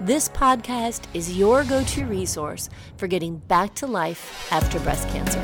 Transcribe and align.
This 0.00 0.28
podcast 0.28 1.04
is 1.14 1.38
your 1.38 1.62
go 1.64 1.82
to 1.84 2.04
resource 2.04 2.68
for 2.96 3.06
getting 3.06 3.38
back 3.38 3.74
to 3.76 3.86
life 3.86 4.52
after 4.52 4.80
breast 4.80 5.08
cancer. 5.10 5.40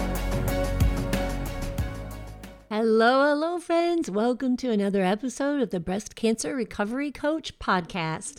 Hello, 2.69 3.29
hello, 3.29 3.59
friends. 3.61 4.11
Welcome 4.11 4.57
to 4.59 4.71
another 4.71 5.03
episode 5.03 5.63
of 5.63 5.71
the 5.71 5.79
Breast 5.79 6.17
Cancer 6.17 6.55
Recovery 6.55 7.13
Coach 7.13 7.59
podcast. 7.61 8.39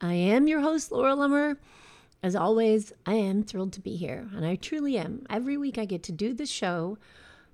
I 0.00 0.14
am 0.14 0.48
your 0.48 0.60
host, 0.60 0.90
Laura 0.90 1.14
Lummer. 1.14 1.56
As 2.24 2.34
always, 2.34 2.92
I 3.06 3.14
am 3.14 3.44
thrilled 3.44 3.72
to 3.74 3.80
be 3.80 3.94
here, 3.94 4.28
and 4.34 4.44
I 4.44 4.56
truly 4.56 4.98
am. 4.98 5.24
Every 5.30 5.56
week 5.56 5.78
I 5.78 5.84
get 5.84 6.02
to 6.04 6.12
do 6.12 6.34
this 6.34 6.50
show. 6.50 6.98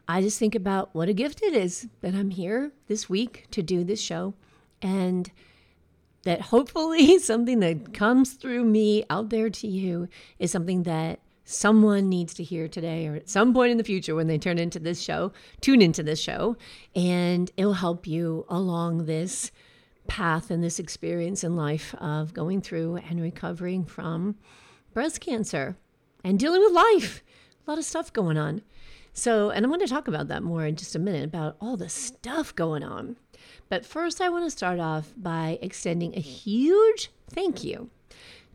I 0.08 0.22
just 0.22 0.38
think 0.38 0.54
about 0.54 0.94
what 0.94 1.10
a 1.10 1.14
gift 1.14 1.42
it 1.42 1.52
is 1.52 1.86
that 2.00 2.14
I'm 2.14 2.30
here 2.30 2.72
this 2.88 3.08
week 3.10 3.46
to 3.50 3.62
do 3.62 3.84
this 3.84 4.00
show. 4.00 4.32
And 4.80 5.30
that 6.22 6.40
hopefully 6.40 7.18
something 7.20 7.60
that 7.60 7.92
comes 7.94 8.32
through 8.32 8.64
me 8.64 9.04
out 9.10 9.30
there 9.30 9.50
to 9.50 9.66
you 9.66 10.08
is 10.38 10.50
something 10.50 10.82
that 10.84 11.20
someone 11.44 12.10
needs 12.10 12.34
to 12.34 12.42
hear 12.42 12.68
today 12.68 13.06
or 13.06 13.14
at 13.14 13.28
some 13.28 13.54
point 13.54 13.70
in 13.70 13.78
the 13.78 13.84
future 13.84 14.14
when 14.14 14.26
they 14.26 14.36
turn 14.36 14.58
into 14.58 14.78
this 14.78 15.00
show, 15.00 15.32
tune 15.62 15.80
into 15.80 16.02
this 16.02 16.20
show, 16.20 16.56
and 16.94 17.50
it'll 17.56 17.72
help 17.72 18.06
you 18.06 18.44
along 18.50 19.06
this 19.06 19.50
path 20.06 20.50
and 20.50 20.62
this 20.62 20.78
experience 20.78 21.42
in 21.42 21.56
life 21.56 21.94
of 21.96 22.34
going 22.34 22.60
through 22.60 22.96
and 22.96 23.22
recovering 23.22 23.84
from 23.84 24.34
breast 24.92 25.20
cancer 25.20 25.76
and 26.22 26.38
dealing 26.38 26.60
with 26.60 26.72
life. 26.72 27.22
A 27.66 27.70
lot 27.70 27.78
of 27.78 27.84
stuff 27.84 28.12
going 28.12 28.36
on. 28.36 28.62
So, 29.14 29.50
and 29.50 29.64
I'm 29.64 29.70
going 29.70 29.80
to 29.80 29.86
talk 29.86 30.06
about 30.06 30.28
that 30.28 30.42
more 30.42 30.66
in 30.66 30.76
just 30.76 30.94
a 30.94 30.98
minute 30.98 31.24
about 31.24 31.56
all 31.60 31.76
the 31.76 31.88
stuff 31.88 32.54
going 32.54 32.82
on. 32.82 33.16
But 33.68 33.84
first, 33.84 34.20
I 34.20 34.28
want 34.28 34.44
to 34.44 34.50
start 34.50 34.80
off 34.80 35.12
by 35.16 35.58
extending 35.62 36.16
a 36.16 36.20
huge 36.20 37.10
thank 37.30 37.64
you 37.64 37.90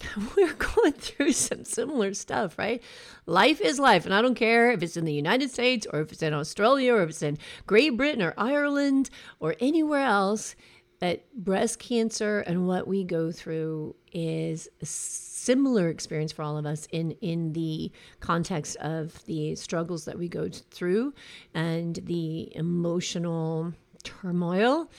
we're 0.36 0.54
going 0.54 0.92
through 0.92 1.32
some 1.32 1.64
similar 1.64 2.14
stuff, 2.14 2.58
right? 2.58 2.82
Life 3.26 3.60
is 3.60 3.78
life. 3.78 4.04
And 4.04 4.14
I 4.14 4.22
don't 4.22 4.34
care 4.34 4.70
if 4.70 4.82
it's 4.82 4.96
in 4.96 5.04
the 5.04 5.12
United 5.12 5.50
States 5.50 5.86
or 5.92 6.00
if 6.00 6.12
it's 6.12 6.22
in 6.22 6.34
Australia 6.34 6.94
or 6.94 7.02
if 7.02 7.10
it's 7.10 7.22
in 7.22 7.38
Great 7.66 7.96
Britain 7.96 8.22
or 8.22 8.34
Ireland 8.36 9.10
or 9.40 9.54
anywhere 9.60 10.04
else, 10.04 10.54
that 11.00 11.32
breast 11.32 11.78
cancer 11.78 12.40
and 12.40 12.66
what 12.66 12.88
we 12.88 13.04
go 13.04 13.30
through 13.30 13.94
is 14.12 14.68
a 14.82 14.86
similar 14.86 15.88
experience 15.88 16.32
for 16.32 16.42
all 16.42 16.58
of 16.58 16.66
us 16.66 16.86
in, 16.90 17.12
in 17.20 17.52
the 17.52 17.92
context 18.20 18.76
of 18.78 19.24
the 19.26 19.54
struggles 19.54 20.04
that 20.06 20.18
we 20.18 20.28
go 20.28 20.48
through 20.48 21.14
and 21.54 22.00
the 22.04 22.54
emotional 22.56 23.72
turmoil 24.02 24.90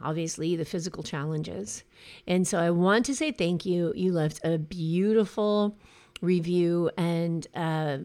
obviously 0.00 0.56
the 0.56 0.64
physical 0.64 1.02
challenges. 1.02 1.84
And 2.26 2.46
so 2.46 2.58
I 2.58 2.70
want 2.70 3.06
to 3.06 3.14
say 3.14 3.32
thank 3.32 3.64
you. 3.66 3.92
You 3.96 4.12
left 4.12 4.40
a 4.44 4.58
beautiful 4.58 5.76
review 6.20 6.90
and 6.96 7.46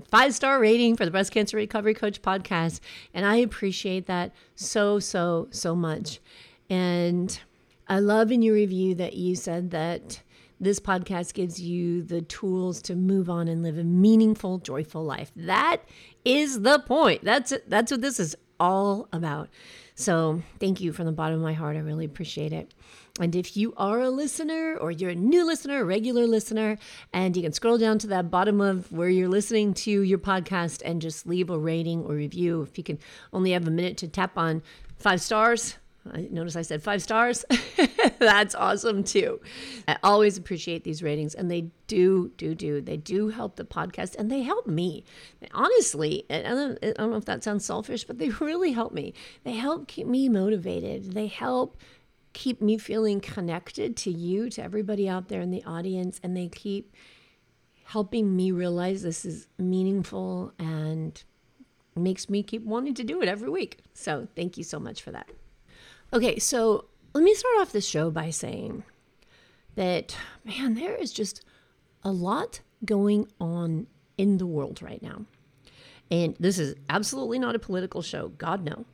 five 0.09 0.33
star 0.33 0.59
rating 0.59 0.95
for 0.95 1.05
the 1.05 1.11
Breast 1.11 1.31
Cancer 1.31 1.57
Recovery 1.57 1.93
Coach 1.93 2.21
podcast. 2.21 2.79
And 3.13 3.25
I 3.25 3.37
appreciate 3.37 4.05
that 4.07 4.33
so, 4.55 4.99
so, 4.99 5.47
so 5.51 5.75
much. 5.75 6.19
And 6.69 7.39
I 7.87 7.99
love 7.99 8.31
in 8.31 8.41
your 8.41 8.53
review 8.53 8.95
that 8.95 9.13
you 9.13 9.35
said 9.35 9.71
that 9.71 10.21
this 10.61 10.79
podcast 10.79 11.33
gives 11.33 11.59
you 11.59 12.03
the 12.03 12.21
tools 12.21 12.81
to 12.83 12.95
move 12.95 13.29
on 13.29 13.47
and 13.47 13.63
live 13.63 13.79
a 13.79 13.83
meaningful, 13.83 14.59
joyful 14.59 15.03
life. 15.03 15.31
That 15.35 15.77
is 16.23 16.61
the 16.61 16.79
point. 16.79 17.23
That's 17.23 17.51
that's 17.67 17.91
what 17.91 18.01
this 18.01 18.19
is 18.19 18.35
all 18.59 19.09
about. 19.11 19.49
So 20.01 20.41
thank 20.59 20.81
you 20.81 20.93
from 20.93 21.05
the 21.05 21.11
bottom 21.11 21.35
of 21.35 21.43
my 21.43 21.53
heart. 21.53 21.77
I 21.77 21.81
really 21.81 22.05
appreciate 22.05 22.51
it. 22.51 22.73
And 23.19 23.35
if 23.35 23.55
you 23.55 23.71
are 23.77 23.99
a 24.01 24.09
listener 24.09 24.75
or 24.81 24.89
you're 24.89 25.11
a 25.11 25.15
new 25.15 25.45
listener, 25.45 25.81
a 25.81 25.85
regular 25.85 26.25
listener, 26.25 26.79
and 27.13 27.37
you 27.37 27.43
can 27.43 27.53
scroll 27.53 27.77
down 27.77 27.99
to 27.99 28.07
that 28.07 28.31
bottom 28.31 28.61
of 28.61 28.91
where 28.91 29.09
you're 29.09 29.29
listening 29.29 29.75
to 29.75 29.91
your 29.91 30.17
podcast 30.17 30.81
and 30.83 31.03
just 31.03 31.27
leave 31.27 31.51
a 31.51 31.59
rating 31.59 32.03
or 32.05 32.15
review. 32.15 32.63
If 32.63 32.79
you 32.79 32.83
can 32.83 32.97
only 33.31 33.51
have 33.51 33.67
a 33.67 33.71
minute 33.71 33.97
to 33.97 34.07
tap 34.07 34.39
on 34.39 34.63
five 34.97 35.21
stars, 35.21 35.77
I 36.09 36.27
notice 36.31 36.55
I 36.55 36.63
said 36.63 36.81
five 36.81 37.01
stars. 37.01 37.45
That's 38.19 38.55
awesome 38.55 39.03
too. 39.03 39.39
I 39.87 39.97
always 40.03 40.37
appreciate 40.37 40.83
these 40.83 41.03
ratings, 41.03 41.35
and 41.35 41.49
they 41.49 41.69
do, 41.87 42.31
do, 42.37 42.55
do. 42.55 42.81
They 42.81 42.97
do 42.97 43.29
help 43.29 43.55
the 43.55 43.63
podcast, 43.63 44.15
and 44.15 44.31
they 44.31 44.41
help 44.41 44.65
me. 44.65 45.03
Honestly, 45.51 46.25
I 46.29 46.41
don't, 46.41 46.79
I 46.83 46.93
don't 46.93 47.11
know 47.11 47.17
if 47.17 47.25
that 47.25 47.43
sounds 47.43 47.65
selfish, 47.65 48.03
but 48.03 48.17
they 48.17 48.29
really 48.41 48.71
help 48.71 48.93
me. 48.93 49.13
They 49.43 49.53
help 49.53 49.87
keep 49.87 50.07
me 50.07 50.27
motivated. 50.27 51.13
They 51.13 51.27
help 51.27 51.77
keep 52.33 52.61
me 52.61 52.77
feeling 52.77 53.19
connected 53.19 53.95
to 53.97 54.11
you, 54.11 54.49
to 54.51 54.63
everybody 54.63 55.07
out 55.07 55.27
there 55.27 55.41
in 55.41 55.51
the 55.51 55.63
audience, 55.65 56.19
and 56.23 56.35
they 56.35 56.47
keep 56.47 56.95
helping 57.85 58.35
me 58.35 58.51
realize 58.51 59.03
this 59.03 59.25
is 59.25 59.47
meaningful 59.59 60.53
and 60.57 61.23
makes 61.95 62.29
me 62.29 62.41
keep 62.41 62.63
wanting 62.63 62.93
to 62.95 63.03
do 63.03 63.21
it 63.21 63.27
every 63.27 63.49
week. 63.49 63.79
So, 63.93 64.27
thank 64.35 64.57
you 64.57 64.63
so 64.63 64.79
much 64.79 65.01
for 65.03 65.11
that. 65.11 65.29
Okay, 66.13 66.39
so 66.39 66.85
let 67.13 67.23
me 67.23 67.33
start 67.33 67.55
off 67.61 67.71
this 67.71 67.87
show 67.87 68.11
by 68.11 68.31
saying 68.31 68.83
that, 69.75 70.17
man, 70.43 70.73
there 70.73 70.95
is 70.95 71.13
just 71.13 71.45
a 72.03 72.11
lot 72.11 72.59
going 72.83 73.29
on 73.39 73.87
in 74.17 74.37
the 74.37 74.45
world 74.45 74.81
right 74.81 75.01
now. 75.01 75.25
And 76.09 76.35
this 76.37 76.59
is 76.59 76.75
absolutely 76.89 77.39
not 77.39 77.55
a 77.55 77.59
political 77.59 78.01
show, 78.01 78.27
God 78.27 78.65
no. 78.65 78.85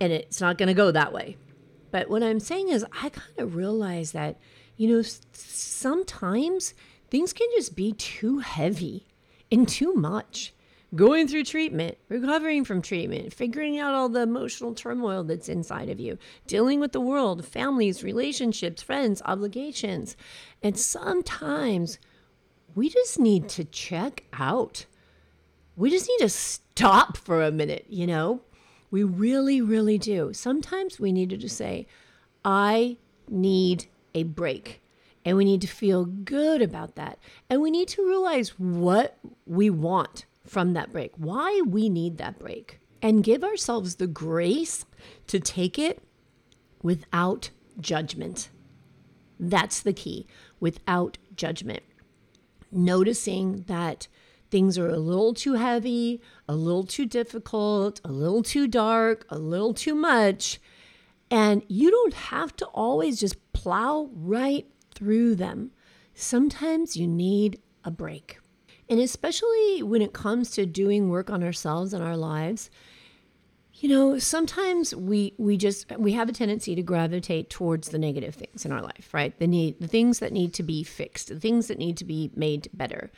And 0.00 0.12
it's 0.12 0.40
not 0.40 0.58
going 0.58 0.66
to 0.66 0.74
go 0.74 0.90
that 0.90 1.14
way. 1.14 1.38
But 1.90 2.10
what 2.10 2.22
I'm 2.22 2.40
saying 2.40 2.68
is, 2.68 2.84
I 3.02 3.08
kind 3.08 3.38
of 3.38 3.56
realize 3.56 4.12
that, 4.12 4.38
you 4.76 4.88
know, 4.88 5.02
sometimes 5.32 6.74
things 7.08 7.32
can 7.32 7.48
just 7.56 7.74
be 7.74 7.92
too 7.92 8.40
heavy 8.40 9.06
and 9.50 9.66
too 9.66 9.94
much 9.94 10.52
going 10.94 11.26
through 11.26 11.44
treatment, 11.44 11.96
recovering 12.08 12.64
from 12.64 12.82
treatment, 12.82 13.32
figuring 13.32 13.78
out 13.78 13.94
all 13.94 14.08
the 14.08 14.22
emotional 14.22 14.74
turmoil 14.74 15.24
that's 15.24 15.48
inside 15.48 15.88
of 15.88 15.98
you, 15.98 16.18
dealing 16.46 16.80
with 16.80 16.92
the 16.92 17.00
world, 17.00 17.44
families, 17.44 18.04
relationships, 18.04 18.82
friends, 18.82 19.22
obligations. 19.24 20.16
And 20.62 20.78
sometimes 20.78 21.98
we 22.74 22.88
just 22.88 23.18
need 23.18 23.48
to 23.50 23.64
check 23.64 24.24
out. 24.34 24.86
We 25.76 25.90
just 25.90 26.08
need 26.08 26.24
to 26.24 26.28
stop 26.28 27.16
for 27.16 27.42
a 27.42 27.50
minute, 27.50 27.86
you 27.88 28.06
know? 28.06 28.42
We 28.90 29.02
really, 29.02 29.62
really 29.62 29.96
do. 29.96 30.34
Sometimes 30.34 31.00
we 31.00 31.12
need 31.12 31.30
to 31.30 31.38
just 31.38 31.56
say, 31.56 31.86
I 32.44 32.98
need 33.28 33.86
a 34.14 34.24
break. 34.24 34.82
And 35.24 35.36
we 35.36 35.44
need 35.44 35.62
to 35.62 35.68
feel 35.68 36.04
good 36.04 36.60
about 36.60 36.96
that. 36.96 37.18
And 37.48 37.62
we 37.62 37.70
need 37.70 37.88
to 37.88 38.06
realize 38.06 38.58
what 38.58 39.16
we 39.46 39.70
want 39.70 40.26
from 40.46 40.72
that 40.72 40.92
break, 40.92 41.12
why 41.16 41.62
we 41.66 41.88
need 41.88 42.18
that 42.18 42.38
break, 42.38 42.80
and 43.00 43.24
give 43.24 43.42
ourselves 43.44 43.96
the 43.96 44.06
grace 44.06 44.84
to 45.26 45.40
take 45.40 45.78
it 45.78 46.02
without 46.82 47.50
judgment. 47.80 48.50
That's 49.38 49.80
the 49.80 49.92
key 49.92 50.26
without 50.60 51.18
judgment. 51.34 51.82
Noticing 52.70 53.64
that 53.66 54.08
things 54.50 54.78
are 54.78 54.88
a 54.88 54.98
little 54.98 55.34
too 55.34 55.54
heavy, 55.54 56.20
a 56.48 56.54
little 56.54 56.84
too 56.84 57.06
difficult, 57.06 58.00
a 58.04 58.12
little 58.12 58.42
too 58.42 58.66
dark, 58.68 59.26
a 59.30 59.38
little 59.38 59.74
too 59.74 59.94
much. 59.94 60.60
And 61.30 61.62
you 61.68 61.90
don't 61.90 62.14
have 62.14 62.54
to 62.56 62.66
always 62.66 63.18
just 63.18 63.52
plow 63.52 64.10
right 64.12 64.66
through 64.94 65.36
them. 65.36 65.70
Sometimes 66.14 66.96
you 66.96 67.06
need 67.08 67.60
a 67.84 67.90
break. 67.90 68.38
And 68.92 69.00
especially 69.00 69.82
when 69.82 70.02
it 70.02 70.12
comes 70.12 70.50
to 70.50 70.66
doing 70.66 71.08
work 71.08 71.30
on 71.30 71.42
ourselves 71.42 71.94
and 71.94 72.04
our 72.04 72.14
lives, 72.14 72.68
you 73.76 73.88
know, 73.88 74.18
sometimes 74.18 74.94
we 74.94 75.32
we 75.38 75.56
just 75.56 75.90
we 75.96 76.12
have 76.12 76.28
a 76.28 76.32
tendency 76.32 76.74
to 76.74 76.82
gravitate 76.82 77.48
towards 77.48 77.88
the 77.88 77.98
negative 77.98 78.34
things 78.34 78.66
in 78.66 78.70
our 78.70 78.82
life, 78.82 79.08
right? 79.14 79.34
The 79.38 79.46
need 79.46 79.80
the 79.80 79.88
things 79.88 80.18
that 80.18 80.30
need 80.30 80.52
to 80.52 80.62
be 80.62 80.82
fixed, 80.82 81.28
the 81.28 81.40
things 81.40 81.68
that 81.68 81.78
need 81.78 81.96
to 81.96 82.04
be 82.04 82.32
made 82.36 82.68
better. 82.74 83.10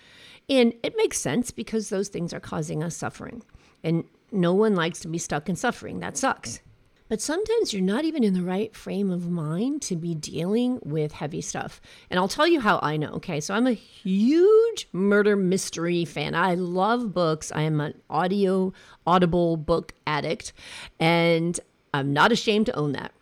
And 0.48 0.74
it 0.84 0.96
makes 0.96 1.18
sense 1.18 1.50
because 1.50 1.88
those 1.88 2.06
things 2.06 2.32
are 2.32 2.38
causing 2.38 2.80
us 2.84 2.96
suffering. 2.96 3.42
And 3.82 4.04
no 4.30 4.54
one 4.54 4.76
likes 4.76 5.00
to 5.00 5.08
be 5.08 5.18
stuck 5.18 5.48
in 5.48 5.56
suffering. 5.56 5.98
That 5.98 6.16
sucks. 6.16 6.60
But 7.08 7.20
sometimes 7.20 7.72
you're 7.72 7.82
not 7.82 8.06
even 8.06 8.24
in 8.24 8.32
the 8.32 8.42
right 8.42 8.74
frame 8.74 9.10
of 9.10 9.30
mind 9.30 9.82
to 9.82 9.96
be 9.96 10.14
dealing 10.14 10.80
with 10.82 11.12
heavy 11.12 11.42
stuff. 11.42 11.80
And 12.08 12.18
I'll 12.18 12.28
tell 12.28 12.46
you 12.46 12.60
how 12.60 12.80
I 12.82 12.96
know. 12.96 13.10
Okay, 13.14 13.40
so 13.40 13.52
I'm 13.52 13.66
a 13.66 13.72
huge 13.72 14.88
murder 14.90 15.36
mystery 15.36 16.06
fan. 16.06 16.34
I 16.34 16.54
love 16.54 17.12
books. 17.12 17.52
I 17.54 17.62
am 17.62 17.78
an 17.80 18.00
audio, 18.08 18.72
audible 19.06 19.58
book 19.58 19.92
addict, 20.06 20.54
and 20.98 21.60
I'm 21.92 22.14
not 22.14 22.32
ashamed 22.32 22.66
to 22.66 22.74
own 22.74 22.92
that. 22.92 23.12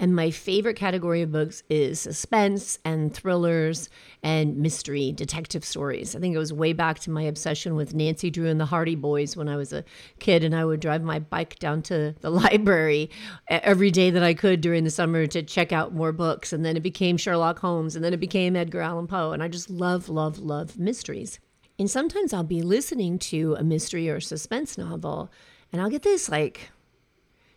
And 0.00 0.14
my 0.14 0.30
favorite 0.30 0.76
category 0.76 1.22
of 1.22 1.32
books 1.32 1.64
is 1.68 1.98
suspense 1.98 2.78
and 2.84 3.12
thrillers 3.12 3.90
and 4.22 4.56
mystery 4.56 5.10
detective 5.10 5.64
stories. 5.64 6.14
I 6.14 6.20
think 6.20 6.36
it 6.36 6.38
was 6.38 6.52
way 6.52 6.72
back 6.72 7.00
to 7.00 7.10
my 7.10 7.22
obsession 7.22 7.74
with 7.74 7.94
Nancy 7.94 8.30
Drew 8.30 8.46
and 8.46 8.60
the 8.60 8.66
Hardy 8.66 8.94
Boys 8.94 9.36
when 9.36 9.48
I 9.48 9.56
was 9.56 9.72
a 9.72 9.84
kid, 10.20 10.44
and 10.44 10.54
I 10.54 10.64
would 10.64 10.78
drive 10.78 11.02
my 11.02 11.18
bike 11.18 11.58
down 11.58 11.82
to 11.82 12.14
the 12.20 12.30
library 12.44 13.10
every 13.48 13.90
day 13.90 14.10
that 14.10 14.22
I 14.22 14.34
could 14.34 14.60
during 14.60 14.84
the 14.84 14.90
summer 14.90 15.26
to 15.26 15.42
check 15.42 15.72
out 15.72 15.92
more 15.92 16.12
books. 16.12 16.52
And 16.52 16.64
then 16.64 16.76
it 16.76 16.82
became 16.84 17.16
Sherlock 17.16 17.58
Holmes, 17.58 17.96
and 17.96 18.04
then 18.04 18.14
it 18.14 18.20
became 18.20 18.54
Edgar 18.54 18.82
Allan 18.82 19.08
Poe. 19.08 19.32
And 19.32 19.42
I 19.42 19.48
just 19.48 19.68
love, 19.68 20.08
love, 20.08 20.38
love 20.38 20.78
mysteries. 20.78 21.40
And 21.76 21.90
sometimes 21.90 22.32
I'll 22.32 22.44
be 22.44 22.62
listening 22.62 23.18
to 23.18 23.56
a 23.58 23.64
mystery 23.64 24.08
or 24.08 24.20
suspense 24.20 24.78
novel, 24.78 25.32
and 25.72 25.82
I'll 25.82 25.90
get 25.90 26.02
this 26.02 26.28
like, 26.28 26.70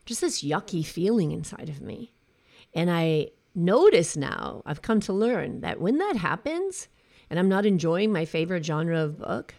just 0.07 0.21
this 0.21 0.41
yucky 0.43 0.83
feeling 0.83 1.31
inside 1.31 1.69
of 1.69 1.81
me 1.81 2.13
and 2.73 2.89
I 2.89 3.31
notice 3.53 4.15
now, 4.15 4.61
I've 4.65 4.81
come 4.81 4.99
to 5.01 5.13
learn 5.13 5.61
that 5.61 5.81
when 5.81 5.97
that 5.97 6.15
happens 6.15 6.87
and 7.29 7.39
I'm 7.39 7.49
not 7.49 7.65
enjoying 7.65 8.11
my 8.11 8.25
favorite 8.25 8.65
genre 8.65 8.99
of 8.99 9.19
book, 9.19 9.55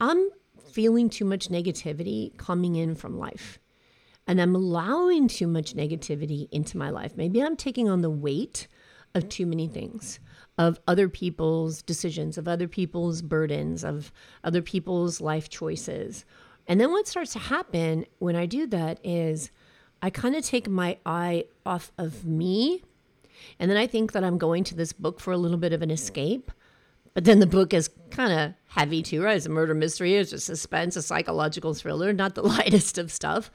I'm 0.00 0.30
feeling 0.70 1.08
too 1.08 1.24
much 1.24 1.48
negativity 1.48 2.36
coming 2.36 2.76
in 2.76 2.94
from 2.94 3.18
life. 3.18 3.58
And 4.26 4.40
I'm 4.40 4.54
allowing 4.54 5.28
too 5.28 5.46
much 5.46 5.74
negativity 5.74 6.48
into 6.50 6.78
my 6.78 6.90
life. 6.90 7.12
Maybe 7.16 7.42
I'm 7.42 7.56
taking 7.56 7.88
on 7.88 8.00
the 8.00 8.10
weight 8.10 8.68
of 9.14 9.28
too 9.28 9.46
many 9.46 9.68
things, 9.68 10.18
of 10.58 10.80
other 10.88 11.08
people's 11.08 11.82
decisions, 11.82 12.36
of 12.36 12.48
other 12.48 12.66
people's 12.66 13.22
burdens, 13.22 13.84
of 13.84 14.12
other 14.42 14.62
people's 14.62 15.20
life 15.20 15.48
choices. 15.48 16.24
And 16.66 16.80
then 16.80 16.90
what 16.90 17.06
starts 17.06 17.32
to 17.34 17.38
happen 17.38 18.06
when 18.18 18.34
I 18.34 18.46
do 18.46 18.66
that 18.68 18.98
is 19.04 19.50
I 20.04 20.10
kind 20.10 20.36
of 20.36 20.44
take 20.44 20.68
my 20.68 20.98
eye 21.06 21.46
off 21.64 21.90
of 21.96 22.26
me. 22.26 22.82
And 23.58 23.70
then 23.70 23.78
I 23.78 23.86
think 23.86 24.12
that 24.12 24.22
I'm 24.22 24.36
going 24.36 24.62
to 24.64 24.74
this 24.74 24.92
book 24.92 25.18
for 25.18 25.32
a 25.32 25.38
little 25.38 25.56
bit 25.56 25.72
of 25.72 25.80
an 25.80 25.90
escape. 25.90 26.50
But 27.14 27.24
then 27.24 27.38
the 27.38 27.46
book 27.46 27.72
is 27.72 27.88
kind 28.10 28.30
of 28.30 28.52
heavy 28.66 29.02
too, 29.02 29.22
right? 29.22 29.38
It's 29.38 29.46
a 29.46 29.48
murder 29.48 29.72
mystery, 29.72 30.16
it's 30.16 30.34
a 30.34 30.40
suspense, 30.40 30.96
a 30.96 31.00
psychological 31.00 31.72
thriller, 31.72 32.12
not 32.12 32.34
the 32.34 32.42
lightest 32.46 32.98
of 32.98 33.10
stuff. 33.10 33.50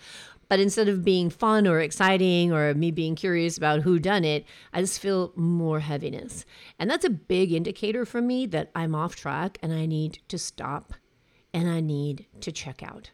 But 0.48 0.60
instead 0.60 0.90
of 0.90 1.06
being 1.06 1.30
fun 1.30 1.68
or 1.68 1.82
exciting 1.82 2.52
or 2.52 2.74
me 2.74 2.90
being 2.90 3.14
curious 3.14 3.56
about 3.56 3.82
who 3.82 4.00
done 4.00 4.26
it, 4.26 4.44
I 4.74 4.82
just 4.82 5.00
feel 5.00 5.32
more 5.36 5.82
heaviness. 5.82 6.46
And 6.80 6.90
that's 6.90 7.06
a 7.06 7.12
big 7.12 7.52
indicator 7.52 8.06
for 8.08 8.24
me 8.24 8.48
that 8.48 8.72
I'm 8.74 8.96
off 8.96 9.16
track 9.16 9.60
and 9.62 9.72
I 9.72 9.86
need 9.86 10.18
to 10.30 10.40
stop 10.40 10.96
and 11.54 11.70
I 11.70 11.80
need 11.80 12.26
to 12.42 12.52
check 12.52 12.82
out. 12.82 13.12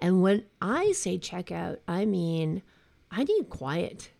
And 0.00 0.22
when 0.22 0.44
I 0.60 0.92
say 0.92 1.18
check 1.18 1.50
out, 1.50 1.80
I 1.88 2.04
mean 2.04 2.62
I 3.10 3.24
need 3.24 3.48
quiet. 3.50 4.10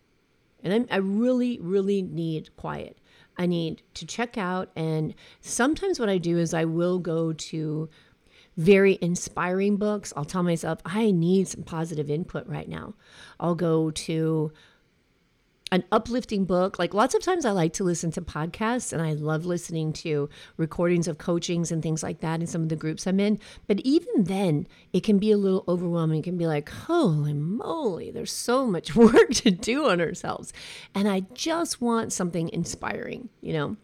And 0.63 0.73
I'm, 0.73 0.87
I 0.91 0.97
really, 0.97 1.57
really 1.61 2.01
need 2.01 2.55
quiet. 2.57 2.97
I 3.37 3.45
need 3.45 3.81
to 3.93 4.05
check 4.05 4.37
out. 4.37 4.69
And 4.75 5.15
sometimes 5.39 5.99
what 5.99 6.09
I 6.09 6.17
do 6.17 6.37
is 6.37 6.53
I 6.53 6.65
will 6.65 6.99
go 6.99 7.31
to 7.31 7.89
very 8.57 8.97
inspiring 9.01 9.77
books. 9.77 10.11
I'll 10.17 10.25
tell 10.25 10.43
myself, 10.43 10.79
I 10.83 11.11
need 11.11 11.47
some 11.47 11.63
positive 11.63 12.09
input 12.09 12.45
right 12.47 12.67
now. 12.67 12.95
I'll 13.39 13.55
go 13.55 13.91
to 13.91 14.51
an 15.71 15.83
uplifting 15.91 16.45
book. 16.45 16.79
Like 16.79 16.93
lots 16.93 17.13
of 17.13 17.21
times 17.21 17.45
I 17.45 17.51
like 17.51 17.73
to 17.73 17.83
listen 17.83 18.11
to 18.11 18.21
podcasts 18.21 18.91
and 18.91 19.01
I 19.01 19.13
love 19.13 19.45
listening 19.45 19.93
to 19.93 20.29
recordings 20.57 21.07
of 21.07 21.17
coachings 21.17 21.71
and 21.71 21.83
things 21.83 22.03
like 22.03 22.21
that 22.21 22.39
in 22.39 22.47
some 22.47 22.63
of 22.63 22.69
the 22.69 22.75
groups 22.75 23.05
I'm 23.05 23.19
in. 23.19 23.39
But 23.67 23.79
even 23.81 24.23
then, 24.23 24.67
it 24.93 25.03
can 25.03 25.19
be 25.19 25.31
a 25.31 25.37
little 25.37 25.63
overwhelming. 25.67 26.19
It 26.19 26.23
can 26.23 26.37
be 26.37 26.47
like, 26.47 26.69
holy 26.69 27.33
moly, 27.33 28.11
there's 28.11 28.31
so 28.31 28.65
much 28.65 28.95
work 28.95 29.29
to 29.31 29.51
do 29.51 29.89
on 29.89 30.01
ourselves. 30.01 30.53
And 30.95 31.07
I 31.07 31.21
just 31.33 31.81
want 31.81 32.13
something 32.13 32.49
inspiring, 32.49 33.29
you 33.41 33.53
know? 33.53 33.77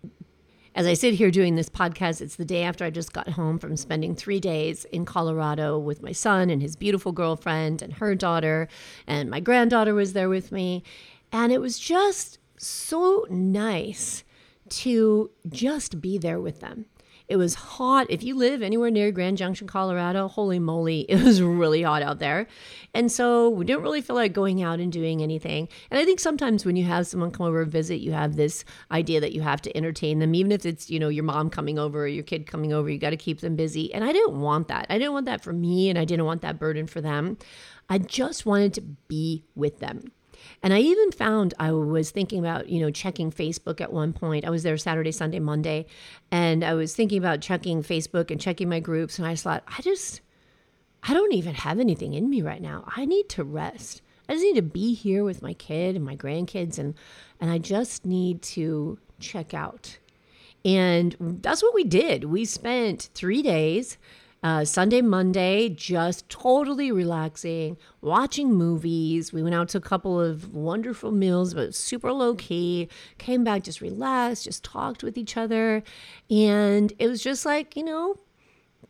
As 0.75 0.85
I 0.85 0.93
sit 0.93 1.13
here 1.13 1.31
doing 1.31 1.55
this 1.55 1.69
podcast, 1.69 2.19
it's 2.19 2.35
the 2.35 2.43
day 2.43 2.63
after 2.63 2.83
I 2.83 2.89
just 2.89 3.13
got 3.13 3.29
home 3.29 3.59
from 3.59 3.77
spending 3.77 4.13
three 4.13 4.41
days 4.41 4.83
in 4.83 5.05
Colorado 5.05 5.79
with 5.79 6.03
my 6.03 6.11
son 6.11 6.49
and 6.49 6.61
his 6.61 6.75
beautiful 6.75 7.13
girlfriend 7.13 7.81
and 7.81 7.93
her 7.93 8.13
daughter, 8.13 8.67
and 9.07 9.29
my 9.29 9.39
granddaughter 9.39 9.93
was 9.93 10.11
there 10.11 10.27
with 10.27 10.51
me. 10.51 10.83
And 11.35 11.51
it 11.51 11.59
was 11.59 11.77
just 11.77 12.39
so 12.55 13.25
nice 13.29 14.23
to 14.69 15.31
just 15.49 15.99
be 15.99 16.17
there 16.17 16.39
with 16.39 16.61
them. 16.61 16.85
It 17.27 17.35
was 17.35 17.55
hot. 17.55 18.07
If 18.09 18.23
you 18.23 18.35
live 18.35 18.61
anywhere 18.61 18.89
near 18.89 19.11
Grand 19.11 19.37
Junction, 19.37 19.67
Colorado, 19.67 20.29
holy 20.29 20.59
moly, 20.59 21.01
it 21.09 21.21
was 21.21 21.41
really 21.41 21.81
hot 21.81 22.01
out 22.01 22.19
there. 22.19 22.47
And 22.93 23.11
so 23.11 23.49
we 23.49 23.65
didn't 23.65 23.81
really 23.83 23.99
feel 23.99 24.15
like 24.15 24.31
going 24.31 24.63
out 24.63 24.79
and 24.79 24.93
doing 24.93 25.21
anything. 25.21 25.67
And 25.91 25.99
I 25.99 26.05
think 26.05 26.21
sometimes 26.21 26.63
when 26.63 26.77
you 26.77 26.85
have 26.85 27.05
someone 27.05 27.31
come 27.31 27.47
over 27.47 27.63
and 27.63 27.71
visit, 27.71 27.99
you 27.99 28.13
have 28.13 28.37
this 28.37 28.63
idea 28.89 29.19
that 29.19 29.33
you 29.33 29.41
have 29.41 29.61
to 29.63 29.75
entertain 29.75 30.19
them, 30.19 30.35
even 30.35 30.53
if 30.53 30.65
it's, 30.65 30.89
you 30.89 31.01
know, 31.01 31.09
your 31.09 31.25
mom 31.25 31.49
coming 31.49 31.77
over 31.77 32.03
or 32.03 32.07
your 32.07 32.23
kid 32.23 32.47
coming 32.47 32.71
over, 32.71 32.89
you 32.89 32.97
got 32.97 33.09
to 33.09 33.17
keep 33.17 33.41
them 33.41 33.57
busy. 33.57 33.93
And 33.93 34.05
I 34.05 34.13
didn't 34.13 34.39
want 34.39 34.69
that. 34.69 34.85
I 34.89 34.97
didn't 34.97 35.11
want 35.11 35.25
that 35.25 35.43
for 35.43 35.51
me 35.51 35.89
and 35.89 35.99
I 35.99 36.05
didn't 36.05 36.23
want 36.23 36.43
that 36.43 36.59
burden 36.59 36.87
for 36.87 37.01
them. 37.01 37.37
I 37.89 37.97
just 37.97 38.45
wanted 38.45 38.73
to 38.75 38.81
be 38.81 39.43
with 39.53 39.79
them. 39.79 40.13
And 40.63 40.73
I 40.73 40.79
even 40.79 41.11
found 41.11 41.53
I 41.59 41.71
was 41.71 42.11
thinking 42.11 42.39
about, 42.39 42.69
you 42.69 42.79
know, 42.79 42.91
checking 42.91 43.31
Facebook 43.31 43.81
at 43.81 43.93
one 43.93 44.13
point. 44.13 44.45
I 44.45 44.49
was 44.49 44.63
there 44.63 44.77
Saturday, 44.77 45.11
Sunday, 45.11 45.39
Monday, 45.39 45.85
and 46.31 46.63
I 46.63 46.73
was 46.73 46.95
thinking 46.95 47.17
about 47.17 47.41
checking 47.41 47.83
Facebook 47.83 48.31
and 48.31 48.39
checking 48.39 48.69
my 48.69 48.79
groups. 48.79 49.17
And 49.17 49.27
I 49.27 49.35
thought, 49.35 49.63
I 49.67 49.81
just, 49.81 50.21
I 51.03 51.13
don't 51.13 51.33
even 51.33 51.55
have 51.55 51.79
anything 51.79 52.13
in 52.13 52.29
me 52.29 52.41
right 52.41 52.61
now. 52.61 52.83
I 52.95 53.05
need 53.05 53.29
to 53.29 53.43
rest. 53.43 54.01
I 54.27 54.33
just 54.33 54.43
need 54.43 54.55
to 54.55 54.61
be 54.61 54.93
here 54.93 55.23
with 55.23 55.41
my 55.41 55.53
kid 55.53 55.95
and 55.95 56.03
my 56.03 56.15
grandkids, 56.15 56.79
and 56.79 56.95
and 57.39 57.51
I 57.51 57.57
just 57.59 58.05
need 58.05 58.41
to 58.41 58.97
check 59.19 59.53
out. 59.53 59.99
And 60.63 61.15
that's 61.19 61.61
what 61.61 61.75
we 61.75 61.83
did. 61.83 62.23
We 62.23 62.43
spent 62.45 63.09
three 63.13 63.43
days 63.43 63.99
uh, 64.45 64.63
Sunday, 64.63 65.01
Monday, 65.01 65.69
just 65.69 66.29
totally 66.29 66.91
relaxing, 66.91 67.77
watching 68.01 68.53
movies. 68.53 69.33
We 69.33 69.41
went 69.41 69.55
out 69.55 69.69
to 69.69 69.79
a 69.79 69.81
couple 69.81 70.21
of 70.21 70.53
wonderful 70.53 71.11
meals, 71.11 71.55
but 71.55 71.73
super 71.73 72.13
low 72.13 72.35
key. 72.35 72.87
Came 73.17 73.43
back 73.43 73.63
just 73.63 73.81
relaxed, 73.81 74.43
just 74.43 74.63
talked 74.63 75.01
with 75.01 75.17
each 75.17 75.35
other. 75.35 75.81
And 76.29 76.93
it 76.99 77.07
was 77.07 77.23
just 77.23 77.43
like, 77.43 77.75
you 77.75 77.83
know, 77.83 78.19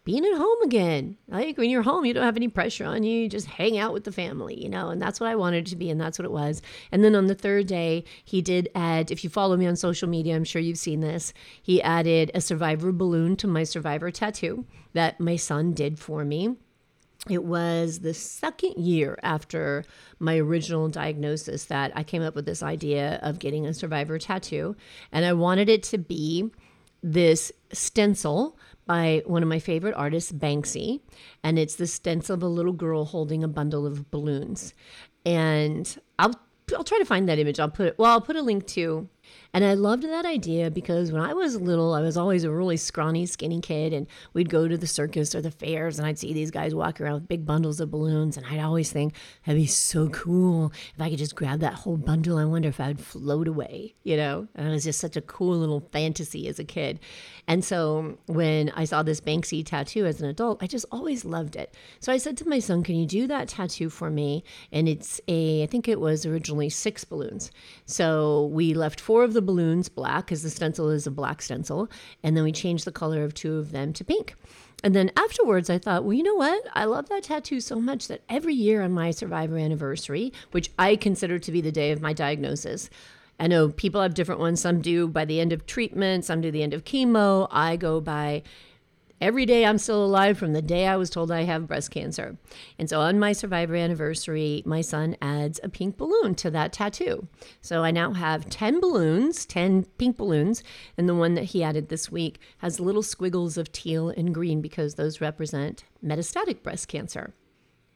being 0.05 0.23
at 0.23 0.37
home 0.37 0.61
again. 0.63 1.17
Like 1.27 1.57
when 1.57 1.69
you're 1.69 1.81
home, 1.81 2.05
you 2.05 2.13
don't 2.13 2.23
have 2.23 2.37
any 2.37 2.47
pressure 2.47 2.85
on 2.85 3.03
you. 3.03 3.23
You 3.23 3.27
just 3.27 3.47
hang 3.47 3.77
out 3.77 3.91
with 3.91 4.03
the 4.03 4.11
family, 4.11 4.61
you 4.61 4.69
know, 4.69 4.89
and 4.89 5.01
that's 5.01 5.19
what 5.19 5.29
I 5.29 5.35
wanted 5.35 5.65
to 5.65 5.75
be, 5.75 5.89
and 5.89 5.99
that's 5.99 6.19
what 6.19 6.25
it 6.25 6.31
was. 6.31 6.61
And 6.91 7.03
then 7.03 7.15
on 7.15 7.25
the 7.25 7.35
third 7.35 7.65
day, 7.65 8.05
he 8.23 8.41
did 8.41 8.69
add, 8.75 9.09
if 9.09 9.23
you 9.23 9.29
follow 9.29 9.57
me 9.57 9.65
on 9.65 9.75
social 9.75 10.07
media, 10.07 10.35
I'm 10.35 10.43
sure 10.43 10.61
you've 10.61 10.77
seen 10.77 11.01
this, 11.01 11.33
he 11.61 11.81
added 11.81 12.29
a 12.33 12.39
survivor 12.39 12.91
balloon 12.91 13.35
to 13.37 13.47
my 13.47 13.63
survivor 13.63 14.11
tattoo 14.11 14.65
that 14.93 15.19
my 15.19 15.35
son 15.35 15.73
did 15.73 15.97
for 15.97 16.23
me. 16.23 16.55
It 17.27 17.43
was 17.43 18.01
the 18.01 18.13
second 18.13 18.77
year 18.77 19.17
after 19.23 19.83
my 20.19 20.37
original 20.37 20.87
diagnosis 20.87 21.65
that 21.65 21.91
I 21.95 22.03
came 22.03 22.21
up 22.21 22.35
with 22.35 22.45
this 22.45 22.61
idea 22.61 23.19
of 23.23 23.39
getting 23.39 23.65
a 23.65 23.73
survivor 23.73 24.19
tattoo. 24.19 24.75
And 25.11 25.25
I 25.25 25.33
wanted 25.33 25.67
it 25.67 25.81
to 25.83 25.97
be 25.97 26.51
this 27.03 27.51
stencil 27.71 28.57
by 28.85 29.23
one 29.25 29.41
of 29.41 29.49
my 29.49 29.59
favorite 29.59 29.95
artists, 29.95 30.31
Banksy, 30.31 31.01
and 31.43 31.57
it's 31.57 31.75
the 31.75 31.87
stencil 31.87 32.35
of 32.35 32.43
a 32.43 32.47
little 32.47 32.73
girl 32.73 33.05
holding 33.05 33.43
a 33.43 33.47
bundle 33.47 33.85
of 33.85 34.11
balloons. 34.11 34.73
And 35.25 35.97
I'll 36.19 36.33
I'll 36.75 36.83
try 36.83 36.97
to 36.97 37.05
find 37.05 37.29
that 37.29 37.39
image. 37.39 37.59
I'll 37.59 37.69
put 37.69 37.97
well, 37.97 38.11
I'll 38.11 38.21
put 38.21 38.35
a 38.35 38.41
link 38.41 38.67
to 38.67 39.09
And 39.53 39.63
I 39.63 39.73
loved 39.73 40.03
that 40.03 40.25
idea 40.25 40.69
because 40.69 41.11
when 41.13 41.21
I 41.21 41.33
was 41.33 41.55
little, 41.55 41.93
I 41.93 42.01
was 42.01 42.17
always 42.17 42.43
a 42.43 42.51
really 42.51 42.75
scrawny, 42.75 43.25
skinny 43.25 43.61
kid. 43.61 43.93
And 43.93 44.05
we'd 44.33 44.49
go 44.49 44.67
to 44.67 44.77
the 44.77 44.87
circus 44.87 45.33
or 45.33 45.41
the 45.41 45.51
fairs 45.51 45.97
and 45.97 46.05
I'd 46.05 46.19
see 46.19 46.33
these 46.33 46.51
guys 46.51 46.75
walk 46.75 46.99
around 46.99 47.13
with 47.13 47.27
big 47.27 47.45
bundles 47.45 47.79
of 47.79 47.89
balloons. 47.89 48.35
And 48.35 48.45
I'd 48.45 48.59
always 48.59 48.91
think, 48.91 49.13
that'd 49.45 49.61
be 49.61 49.65
so 49.65 50.09
cool 50.09 50.73
if 50.93 51.01
I 51.01 51.09
could 51.09 51.19
just 51.19 51.35
grab 51.35 51.61
that 51.61 51.73
whole 51.73 51.95
bundle. 51.95 52.37
I 52.37 52.43
wonder 52.45 52.67
if 52.67 52.81
I'd 52.81 52.99
float 52.99 53.47
away, 53.47 53.95
you 54.03 54.17
know? 54.17 54.47
And 54.55 54.67
it 54.67 54.71
was 54.71 54.83
just 54.83 54.99
such 54.99 55.15
a 55.15 55.21
cool 55.21 55.57
little 55.57 55.87
fantasy 55.91 56.47
as 56.49 56.59
a 56.59 56.65
kid. 56.65 56.99
And 57.47 57.63
so 57.63 58.17
when 58.25 58.71
I 58.71 58.85
saw 58.85 59.03
this 59.03 59.21
Banksy 59.21 59.65
tattoo 59.65 60.05
as 60.05 60.19
an 60.19 60.27
adult, 60.27 60.61
I 60.61 60.67
just 60.67 60.85
always 60.91 61.23
loved 61.23 61.55
it. 61.55 61.73
So 61.99 62.11
I 62.11 62.17
said 62.17 62.35
to 62.37 62.49
my 62.49 62.59
son, 62.59 62.83
Can 62.83 62.95
you 62.95 63.05
do 63.05 63.27
that 63.27 63.47
tattoo 63.47 63.89
for 63.89 64.09
me? 64.09 64.43
And 64.71 64.89
it's 64.89 65.21
a, 65.27 65.63
I 65.63 65.67
think 65.67 65.87
it 65.87 65.99
was 65.99 66.25
originally 66.25 66.69
six 66.69 67.03
balloons. 67.05 67.51
So 67.85 68.47
we 68.47 68.73
left 68.73 68.99
four 68.99 69.14
of 69.23 69.33
the 69.33 69.41
balloons 69.41 69.89
black 69.89 70.25
because 70.25 70.43
the 70.43 70.49
stencil 70.49 70.89
is 70.89 71.07
a 71.07 71.11
black 71.11 71.41
stencil. 71.41 71.89
And 72.23 72.35
then 72.35 72.43
we 72.43 72.51
changed 72.51 72.85
the 72.85 72.91
color 72.91 73.23
of 73.23 73.33
two 73.33 73.57
of 73.57 73.71
them 73.71 73.93
to 73.93 74.03
pink. 74.03 74.35
And 74.83 74.95
then 74.95 75.11
afterwards, 75.17 75.69
I 75.69 75.77
thought, 75.77 76.03
well, 76.03 76.13
you 76.13 76.23
know 76.23 76.35
what? 76.35 76.63
I 76.73 76.85
love 76.85 77.09
that 77.09 77.23
tattoo 77.23 77.59
so 77.59 77.79
much 77.79 78.07
that 78.07 78.21
every 78.29 78.53
year 78.53 78.81
on 78.81 78.91
my 78.91 79.11
survivor 79.11 79.57
anniversary, 79.57 80.31
which 80.51 80.69
I 80.77 80.95
consider 80.95 81.39
to 81.39 81.51
be 81.51 81.61
the 81.61 81.71
day 81.71 81.91
of 81.91 82.01
my 82.01 82.13
diagnosis, 82.13 82.89
I 83.39 83.47
know 83.47 83.69
people 83.69 84.01
have 84.01 84.13
different 84.13 84.41
ones. 84.41 84.61
Some 84.61 84.81
do 84.81 85.07
by 85.07 85.25
the 85.25 85.39
end 85.39 85.53
of 85.53 85.65
treatment, 85.65 86.25
some 86.25 86.41
do 86.41 86.51
the 86.51 86.63
end 86.63 86.73
of 86.73 86.83
chemo. 86.83 87.47
I 87.51 87.75
go 87.75 87.99
by 87.99 88.43
every 89.21 89.45
day 89.45 89.65
I'm 89.65 89.77
still 89.77 90.03
alive 90.03 90.37
from 90.37 90.53
the 90.53 90.61
day 90.61 90.87
I 90.87 90.95
was 90.97 91.09
told 91.09 91.31
I 91.31 91.43
have 91.43 91.67
breast 91.67 91.91
cancer. 91.91 92.37
And 92.77 92.89
so 92.89 93.01
on 93.01 93.19
my 93.19 93.31
survivor 93.33 93.75
anniversary, 93.75 94.63
my 94.65 94.81
son 94.81 95.15
adds 95.21 95.59
a 95.63 95.69
pink 95.69 95.97
balloon 95.97 96.35
to 96.35 96.51
that 96.51 96.73
tattoo. 96.73 97.27
So 97.61 97.83
I 97.83 97.91
now 97.91 98.13
have 98.13 98.49
10 98.49 98.79
balloons, 98.79 99.45
10 99.45 99.85
pink 99.97 100.17
balloons, 100.17 100.63
and 100.97 101.07
the 101.07 101.15
one 101.15 101.35
that 101.35 101.45
he 101.45 101.63
added 101.63 101.89
this 101.89 102.11
week 102.11 102.39
has 102.59 102.79
little 102.79 103.03
squiggles 103.03 103.57
of 103.57 103.71
teal 103.71 104.09
and 104.09 104.33
green 104.33 104.61
because 104.61 104.95
those 104.95 105.21
represent 105.21 105.83
metastatic 106.03 106.63
breast 106.63 106.87
cancer. 106.87 107.33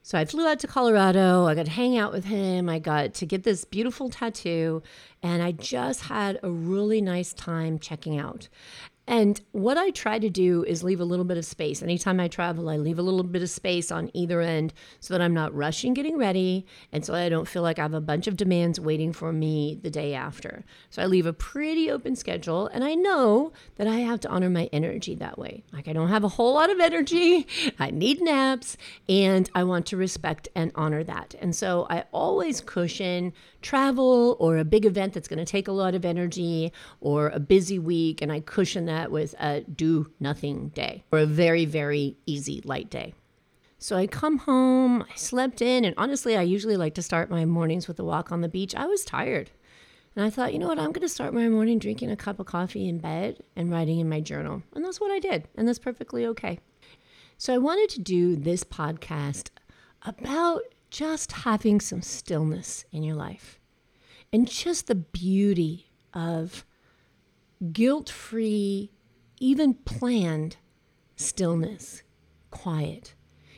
So 0.02 0.18
I 0.18 0.26
flew 0.26 0.48
out 0.48 0.60
to 0.62 0.68
Colorado. 0.68 1.46
I 1.46 1.54
got 1.54 1.66
to 1.66 1.72
hang 1.72 1.98
out 1.98 2.12
with 2.12 2.26
him. 2.26 2.68
I 2.68 2.80
got 2.80 3.14
to 3.16 3.26
get 3.26 3.44
this 3.44 3.66
beautiful 3.66 4.10
tattoo. 4.10 4.82
And 5.22 5.44
I 5.44 5.52
just 5.52 6.02
had 6.02 6.40
a 6.42 6.50
really 6.50 7.00
nice 7.00 7.32
time 7.34 7.78
checking 7.78 8.18
out. 8.18 8.48
And 9.10 9.42
what 9.54 9.76
I 9.76 9.90
try 9.90 10.20
to 10.20 10.30
do 10.30 10.64
is 10.66 10.84
leave 10.84 11.00
a 11.00 11.04
little 11.04 11.26
bit 11.26 11.38
of 11.38 11.44
space. 11.44 11.82
Anytime 11.82 12.20
I 12.20 12.28
travel, 12.28 12.70
I 12.70 12.78
leave 12.78 13.00
a 13.00 13.02
little 13.02 13.24
bit 13.24 13.42
of 13.42 13.50
space 13.50 13.92
on 13.92 14.12
either 14.14 14.40
end 14.40 14.72
so 15.00 15.16
that 15.16 15.22
I'm 15.22 15.34
not 15.34 15.54
rushing 15.54 15.96
getting 15.96 16.16
ready 16.16 16.68
and 16.92 17.04
so 17.04 17.16
I 17.16 17.28
don't 17.28 17.48
feel 17.48 17.64
like 17.64 17.80
I 17.80 17.82
have 17.82 17.96
a 17.96 18.02
bunch 18.02 18.28
of 18.28 18.38
demands 18.38 18.80
waiting 18.80 19.12
for 19.12 19.34
me 19.34 19.80
the 19.82 19.90
day 19.90 20.14
after. 20.14 20.64
So 20.92 21.02
I 21.02 21.08
leave 21.08 21.26
a 21.26 21.34
pretty 21.34 21.90
open 21.90 22.16
schedule 22.16 22.68
and 22.68 22.84
I 22.84 22.94
know 22.94 23.52
that 23.78 23.88
I 23.88 23.96
have 23.96 24.20
to 24.22 24.30
honor 24.30 24.50
my 24.52 24.70
energy 24.72 25.16
that 25.16 25.40
way. 25.40 25.64
Like 25.74 25.88
I 25.88 25.94
don't 25.94 26.10
have 26.10 26.24
a 26.24 26.30
whole 26.30 26.54
lot 26.54 26.70
of 26.70 26.80
energy, 26.80 27.48
I 27.80 27.90
need 27.90 28.22
naps, 28.22 28.78
and 29.10 29.50
I 29.56 29.64
want 29.64 29.88
to 29.88 29.98
respect 29.98 30.50
and 30.54 30.72
honor 30.76 31.04
that. 31.04 31.34
And 31.40 31.56
so 31.56 31.88
I 31.90 32.04
always 32.12 32.62
cushion 32.62 33.34
travel 33.64 34.38
or 34.40 34.58
a 34.58 34.64
big 34.64 34.86
event 34.86 35.14
that's 35.14 35.28
going 35.28 35.40
to 35.40 35.46
take 35.46 35.68
a 35.68 35.72
lot 35.72 35.96
of 35.96 36.06
energy 36.06 36.72
or 37.02 37.30
a 37.30 37.40
busy 37.40 37.80
week 37.80 38.22
and 38.22 38.32
I 38.32 38.40
cushion 38.40 38.86
that 38.86 38.99
that 39.00 39.12
with 39.12 39.34
a 39.40 39.62
do 39.62 40.12
nothing 40.20 40.70
day 40.70 41.04
or 41.12 41.20
a 41.20 41.26
very, 41.26 41.66
very 41.66 42.18
easy 42.26 42.62
light 42.66 42.90
day. 42.90 43.14
So 43.78 43.96
I 43.96 44.08
come 44.08 44.40
home, 44.40 45.04
I 45.04 45.16
slept 45.16 45.62
in, 45.62 45.86
and 45.86 45.96
honestly, 45.98 46.36
I 46.36 46.42
usually 46.42 46.76
like 46.76 46.96
to 46.96 47.02
start 47.02 47.30
my 47.30 47.46
mornings 47.46 47.88
with 47.88 47.98
a 47.98 48.04
walk 48.04 48.30
on 48.30 48.42
the 48.42 48.50
beach. 48.50 48.76
I 48.76 48.88
was 48.88 49.06
tired. 49.06 49.52
And 50.16 50.26
I 50.26 50.30
thought, 50.30 50.52
you 50.52 50.60
know 50.60 50.68
what, 50.68 50.80
I'm 50.80 50.92
going 50.92 51.08
to 51.08 51.08
start 51.08 51.34
my 51.34 51.48
morning 51.48 51.80
drinking 51.80 52.12
a 52.12 52.18
cup 52.18 52.40
of 52.40 52.46
coffee 52.46 52.90
in 52.90 52.98
bed 52.98 53.42
and 53.56 53.72
writing 53.72 54.00
in 54.00 54.10
my 54.10 54.20
journal. 54.20 54.64
And 54.76 54.84
that's 54.84 55.00
what 55.00 55.12
I 55.12 55.20
did. 55.20 55.48
And 55.56 55.66
that's 55.66 55.80
perfectly 55.80 56.26
okay. 56.26 56.60
So 57.38 57.54
I 57.54 57.58
wanted 57.58 57.90
to 57.92 58.02
do 58.02 58.36
this 58.36 58.66
podcast 58.66 59.50
about 60.06 60.64
just 60.90 61.32
having 61.32 61.80
some 61.80 62.02
stillness 62.02 62.84
in 62.92 63.04
your 63.04 63.16
life 63.16 63.60
and 64.34 64.46
just 64.46 64.88
the 64.88 64.96
beauty 64.96 65.90
of 66.14 66.66
guilt 67.72 68.10
free, 68.10 68.92
even 69.40 69.74
planned 69.74 70.58
stillness, 71.16 72.04
quiet. 72.52 73.16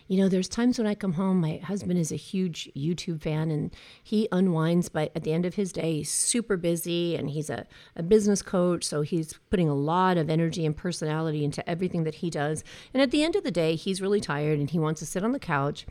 You 0.08 0.18
know, 0.18 0.28
there's 0.28 0.50
times 0.50 0.78
when 0.78 0.88
I 0.88 0.96
come 0.96 1.14
home, 1.14 1.40
my 1.40 1.62
husband 1.64 1.98
is 1.98 2.12
a 2.12 2.18
huge 2.18 2.70
YouTube 2.76 3.22
fan 3.22 3.50
and 3.50 3.74
he 4.04 4.28
unwinds, 4.32 4.90
but 4.90 5.10
at 5.16 5.24
the 5.24 5.32
end 5.32 5.46
of 5.46 5.56
his 5.56 5.72
day, 5.72 5.98
he's 5.98 6.12
super 6.12 6.58
busy 6.58 7.16
and 7.16 7.30
he's 7.30 7.50
a, 7.50 7.66
a 7.96 8.04
business 8.04 8.42
coach. 8.42 8.84
So 8.84 9.04
he's 9.04 9.40
putting 9.50 9.70
a 9.70 9.76
lot 9.76 10.18
of 10.18 10.30
energy 10.30 10.66
and 10.66 10.76
personality 10.76 11.46
into 11.46 11.68
everything 11.70 12.04
that 12.04 12.16
he 12.16 12.30
does. 12.30 12.64
And 12.94 13.02
at 13.02 13.12
the 13.12 13.24
end 13.24 13.38
of 13.38 13.44
the 13.44 13.52
day, 13.52 13.76
he's 13.76 14.02
really 14.02 14.20
tired 14.20 14.60
and 14.60 14.70
he 14.70 14.80
wants 14.80 15.00
to 15.00 15.06
sit 15.06 15.24
on 15.24 15.32
the 15.32 15.40
couch 15.40 15.86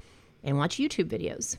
and 0.45 0.59
watch 0.59 0.76
YouTube 0.76 1.09
videos 1.09 1.57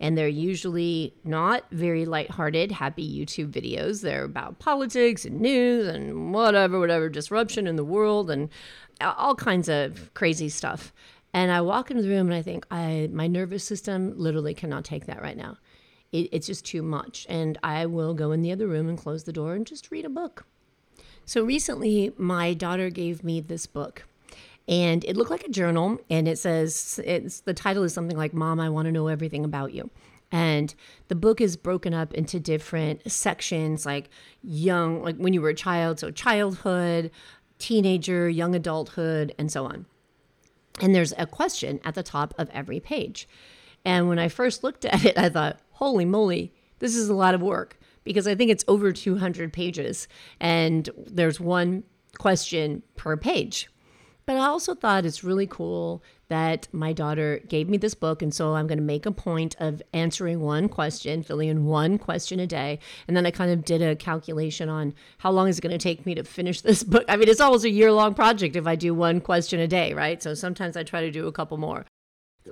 and 0.00 0.16
they're 0.16 0.28
usually 0.28 1.14
not 1.24 1.64
very 1.70 2.04
lighthearted, 2.04 2.72
happy 2.72 3.08
YouTube 3.08 3.50
videos. 3.50 4.02
They're 4.02 4.24
about 4.24 4.58
politics 4.58 5.24
and 5.24 5.40
news 5.40 5.88
and 5.88 6.32
whatever, 6.32 6.78
whatever, 6.78 7.08
disruption 7.08 7.66
in 7.66 7.76
the 7.76 7.84
world 7.84 8.30
and 8.30 8.48
all 9.00 9.34
kinds 9.34 9.68
of 9.68 10.12
crazy 10.14 10.48
stuff. 10.48 10.92
And 11.34 11.50
I 11.50 11.60
walk 11.60 11.90
into 11.90 12.02
the 12.02 12.08
room 12.08 12.28
and 12.28 12.34
I 12.34 12.42
think, 12.42 12.66
I 12.70 13.08
my 13.12 13.26
nervous 13.26 13.64
system 13.64 14.14
literally 14.16 14.54
cannot 14.54 14.84
take 14.84 15.06
that 15.06 15.22
right 15.22 15.36
now. 15.36 15.58
It, 16.12 16.28
it's 16.32 16.46
just 16.46 16.64
too 16.64 16.82
much. 16.82 17.26
And 17.28 17.58
I 17.62 17.86
will 17.86 18.14
go 18.14 18.32
in 18.32 18.42
the 18.42 18.52
other 18.52 18.66
room 18.66 18.88
and 18.88 18.96
close 18.96 19.24
the 19.24 19.32
door 19.32 19.54
and 19.54 19.66
just 19.66 19.90
read 19.90 20.04
a 20.04 20.10
book. 20.10 20.46
So 21.26 21.44
recently, 21.44 22.12
my 22.16 22.54
daughter 22.54 22.88
gave 22.88 23.22
me 23.22 23.40
this 23.40 23.66
book 23.66 24.04
and 24.68 25.02
it 25.04 25.16
looked 25.16 25.30
like 25.30 25.44
a 25.44 25.50
journal 25.50 25.98
and 26.10 26.28
it 26.28 26.38
says 26.38 27.00
it's 27.04 27.40
the 27.40 27.54
title 27.54 27.82
is 27.82 27.94
something 27.94 28.16
like 28.16 28.34
mom 28.34 28.60
i 28.60 28.68
want 28.68 28.86
to 28.86 28.92
know 28.92 29.08
everything 29.08 29.44
about 29.44 29.72
you. 29.72 29.90
And 30.30 30.74
the 31.08 31.14
book 31.14 31.40
is 31.40 31.56
broken 31.56 31.94
up 31.94 32.12
into 32.12 32.38
different 32.38 33.10
sections 33.10 33.86
like 33.86 34.10
young 34.42 35.02
like 35.02 35.16
when 35.16 35.32
you 35.32 35.40
were 35.40 35.48
a 35.48 35.54
child 35.54 35.98
so 35.98 36.10
childhood 36.10 37.10
teenager 37.58 38.28
young 38.28 38.54
adulthood 38.54 39.34
and 39.38 39.50
so 39.50 39.64
on. 39.64 39.86
And 40.80 40.94
there's 40.94 41.14
a 41.16 41.26
question 41.26 41.80
at 41.82 41.94
the 41.94 42.02
top 42.02 42.34
of 42.38 42.50
every 42.50 42.78
page. 42.78 43.26
And 43.86 44.06
when 44.06 44.18
i 44.18 44.28
first 44.28 44.62
looked 44.62 44.84
at 44.84 45.04
it 45.04 45.16
i 45.16 45.30
thought 45.30 45.60
holy 45.72 46.04
moly 46.04 46.52
this 46.80 46.94
is 46.94 47.08
a 47.08 47.14
lot 47.14 47.34
of 47.34 47.40
work 47.40 47.78
because 48.04 48.26
i 48.26 48.34
think 48.34 48.50
it's 48.50 48.64
over 48.68 48.92
200 48.92 49.50
pages 49.50 50.08
and 50.40 50.90
there's 51.06 51.40
one 51.40 51.84
question 52.18 52.82
per 52.96 53.16
page 53.16 53.68
but 54.28 54.36
I 54.36 54.40
also 54.44 54.74
thought 54.74 55.06
it's 55.06 55.24
really 55.24 55.46
cool 55.46 56.02
that 56.28 56.68
my 56.70 56.92
daughter 56.92 57.40
gave 57.48 57.66
me 57.66 57.78
this 57.78 57.94
book. 57.94 58.20
And 58.20 58.34
so 58.34 58.56
I'm 58.56 58.66
going 58.66 58.76
to 58.76 58.84
make 58.84 59.06
a 59.06 59.10
point 59.10 59.56
of 59.58 59.82
answering 59.94 60.40
one 60.40 60.68
question, 60.68 61.22
filling 61.22 61.48
in 61.48 61.64
one 61.64 61.96
question 61.96 62.38
a 62.38 62.46
day. 62.46 62.78
And 63.06 63.16
then 63.16 63.24
I 63.24 63.30
kind 63.30 63.50
of 63.50 63.64
did 63.64 63.80
a 63.80 63.96
calculation 63.96 64.68
on 64.68 64.92
how 65.16 65.30
long 65.30 65.48
is 65.48 65.56
it 65.56 65.62
going 65.62 65.72
to 65.72 65.78
take 65.78 66.04
me 66.04 66.14
to 66.14 66.24
finish 66.24 66.60
this 66.60 66.82
book. 66.84 67.06
I 67.08 67.16
mean, 67.16 67.26
it's 67.26 67.40
almost 67.40 67.64
a 67.64 67.70
year 67.70 67.90
long 67.90 68.12
project 68.12 68.54
if 68.54 68.66
I 68.66 68.76
do 68.76 68.92
one 68.92 69.22
question 69.22 69.60
a 69.60 69.66
day, 69.66 69.94
right? 69.94 70.22
So 70.22 70.34
sometimes 70.34 70.76
I 70.76 70.82
try 70.82 71.00
to 71.00 71.10
do 71.10 71.26
a 71.26 71.32
couple 71.32 71.56
more. 71.56 71.86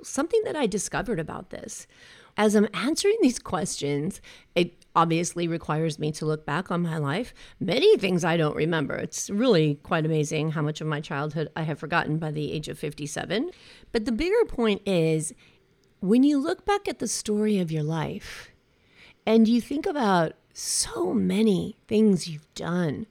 Something 0.01 0.41
that 0.45 0.55
I 0.55 0.65
discovered 0.65 1.19
about 1.19 1.51
this 1.51 1.85
as 2.37 2.55
I'm 2.55 2.67
answering 2.73 3.17
these 3.21 3.39
questions, 3.39 4.21
it 4.55 4.85
obviously 4.95 5.47
requires 5.47 5.99
me 5.99 6.11
to 6.11 6.25
look 6.25 6.45
back 6.45 6.71
on 6.71 6.81
my 6.81 6.97
life. 6.97 7.33
Many 7.59 7.97
things 7.97 8.23
I 8.23 8.37
don't 8.37 8.55
remember. 8.55 8.95
It's 8.95 9.29
really 9.29 9.75
quite 9.75 10.05
amazing 10.05 10.51
how 10.51 10.61
much 10.61 10.79
of 10.79 10.87
my 10.87 11.01
childhood 11.01 11.49
I 11.55 11.63
have 11.63 11.79
forgotten 11.79 12.17
by 12.17 12.31
the 12.31 12.51
age 12.51 12.67
of 12.67 12.79
57. 12.79 13.49
But 13.91 14.05
the 14.05 14.11
bigger 14.11 14.45
point 14.47 14.81
is 14.85 15.33
when 15.99 16.23
you 16.23 16.37
look 16.37 16.65
back 16.65 16.87
at 16.87 16.99
the 16.99 17.07
story 17.07 17.59
of 17.59 17.71
your 17.71 17.83
life 17.83 18.49
and 19.25 19.47
you 19.47 19.59
think 19.59 19.85
about 19.85 20.33
so 20.53 21.13
many 21.13 21.77
things 21.87 22.27
you've 22.27 22.53
done, 22.55 23.07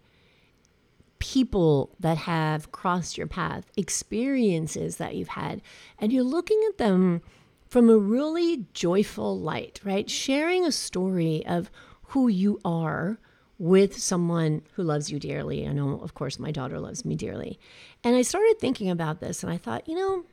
people 1.19 1.91
that 1.99 2.19
have 2.19 2.73
crossed 2.73 3.17
your 3.17 3.27
path, 3.27 3.71
experiences 3.77 4.97
that 4.97 5.15
you've 5.15 5.29
had, 5.29 5.63
and 5.99 6.13
you're 6.13 6.25
looking 6.25 6.61
at 6.69 6.79
them 6.79 7.23
from 7.77 7.91
a 7.91 7.99
really 7.99 8.65
joyful 8.73 9.39
light, 9.39 9.81
right? 9.85 10.09
Sharing 10.09 10.65
a 10.65 10.73
story 10.73 11.45
of 11.45 11.71
who 12.05 12.27
you 12.27 12.59
are 12.65 13.19
with 13.59 13.99
someone 13.99 14.63
who 14.73 14.83
loves 14.83 15.13
you 15.13 15.19
dearly. 15.19 15.69
I 15.69 15.75
know, 15.75 16.01
of 16.01 16.15
course, 16.15 16.39
my 16.39 16.51
daughter 16.51 16.81
loves 16.81 17.05
me 17.05 17.17
dearly. 17.17 17.61
And 18.03 18.17
I 18.17 18.23
started 18.23 18.57
thinking 18.59 18.89
about 18.89 19.21
this 19.21 19.43
and 19.43 19.53
I 19.53 19.59
thought, 19.59 19.87
you 19.87 19.95
know, 19.95 20.25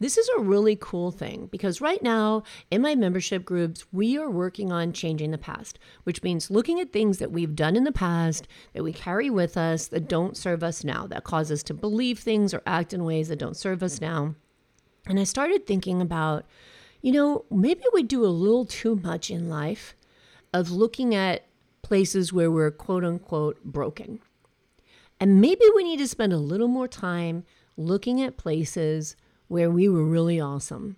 this 0.00 0.16
is 0.16 0.30
a 0.30 0.40
really 0.40 0.78
cool 0.80 1.10
thing 1.10 1.44
because 1.52 1.82
right 1.82 2.02
now 2.02 2.42
in 2.70 2.80
my 2.80 2.94
membership 2.94 3.44
groups, 3.44 3.84
we 3.92 4.16
are 4.16 4.30
working 4.30 4.72
on 4.72 4.94
changing 4.94 5.32
the 5.32 5.36
past, 5.36 5.78
which 6.04 6.22
means 6.22 6.50
looking 6.50 6.80
at 6.80 6.90
things 6.90 7.18
that 7.18 7.32
we've 7.32 7.54
done 7.54 7.76
in 7.76 7.84
the 7.84 7.92
past 7.92 8.48
that 8.72 8.82
we 8.82 8.94
carry 8.94 9.28
with 9.28 9.58
us 9.58 9.88
that 9.88 10.08
don't 10.08 10.38
serve 10.38 10.62
us 10.62 10.84
now, 10.84 11.06
that 11.06 11.22
cause 11.22 11.52
us 11.52 11.62
to 11.64 11.74
believe 11.74 12.18
things 12.18 12.54
or 12.54 12.62
act 12.64 12.94
in 12.94 13.04
ways 13.04 13.28
that 13.28 13.38
don't 13.38 13.58
serve 13.58 13.82
us 13.82 14.00
now. 14.00 14.34
And 15.06 15.20
I 15.20 15.24
started 15.24 15.66
thinking 15.66 16.02
about, 16.02 16.44
you 17.00 17.12
know, 17.12 17.44
maybe 17.50 17.82
we 17.92 18.02
do 18.02 18.24
a 18.24 18.26
little 18.26 18.64
too 18.64 18.96
much 18.96 19.30
in 19.30 19.48
life 19.48 19.94
of 20.52 20.70
looking 20.70 21.14
at 21.14 21.46
places 21.82 22.32
where 22.32 22.50
we're 22.50 22.70
quote 22.70 23.04
unquote 23.04 23.62
broken. 23.64 24.20
And 25.20 25.40
maybe 25.40 25.64
we 25.74 25.84
need 25.84 25.98
to 25.98 26.08
spend 26.08 26.32
a 26.32 26.38
little 26.38 26.68
more 26.68 26.88
time 26.88 27.44
looking 27.76 28.20
at 28.20 28.36
places 28.36 29.16
where 29.48 29.70
we 29.70 29.88
were 29.88 30.04
really 30.04 30.40
awesome 30.40 30.96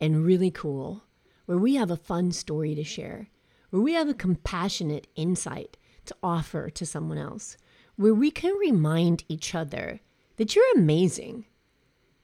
and 0.00 0.24
really 0.24 0.50
cool, 0.50 1.02
where 1.46 1.58
we 1.58 1.74
have 1.74 1.90
a 1.90 1.96
fun 1.96 2.30
story 2.30 2.74
to 2.74 2.84
share, 2.84 3.28
where 3.70 3.82
we 3.82 3.94
have 3.94 4.08
a 4.08 4.14
compassionate 4.14 5.08
insight 5.16 5.76
to 6.06 6.16
offer 6.22 6.70
to 6.70 6.86
someone 6.86 7.18
else, 7.18 7.56
where 7.96 8.14
we 8.14 8.30
can 8.30 8.54
remind 8.54 9.24
each 9.28 9.54
other 9.54 10.00
that 10.36 10.54
you're 10.54 10.76
amazing. 10.76 11.44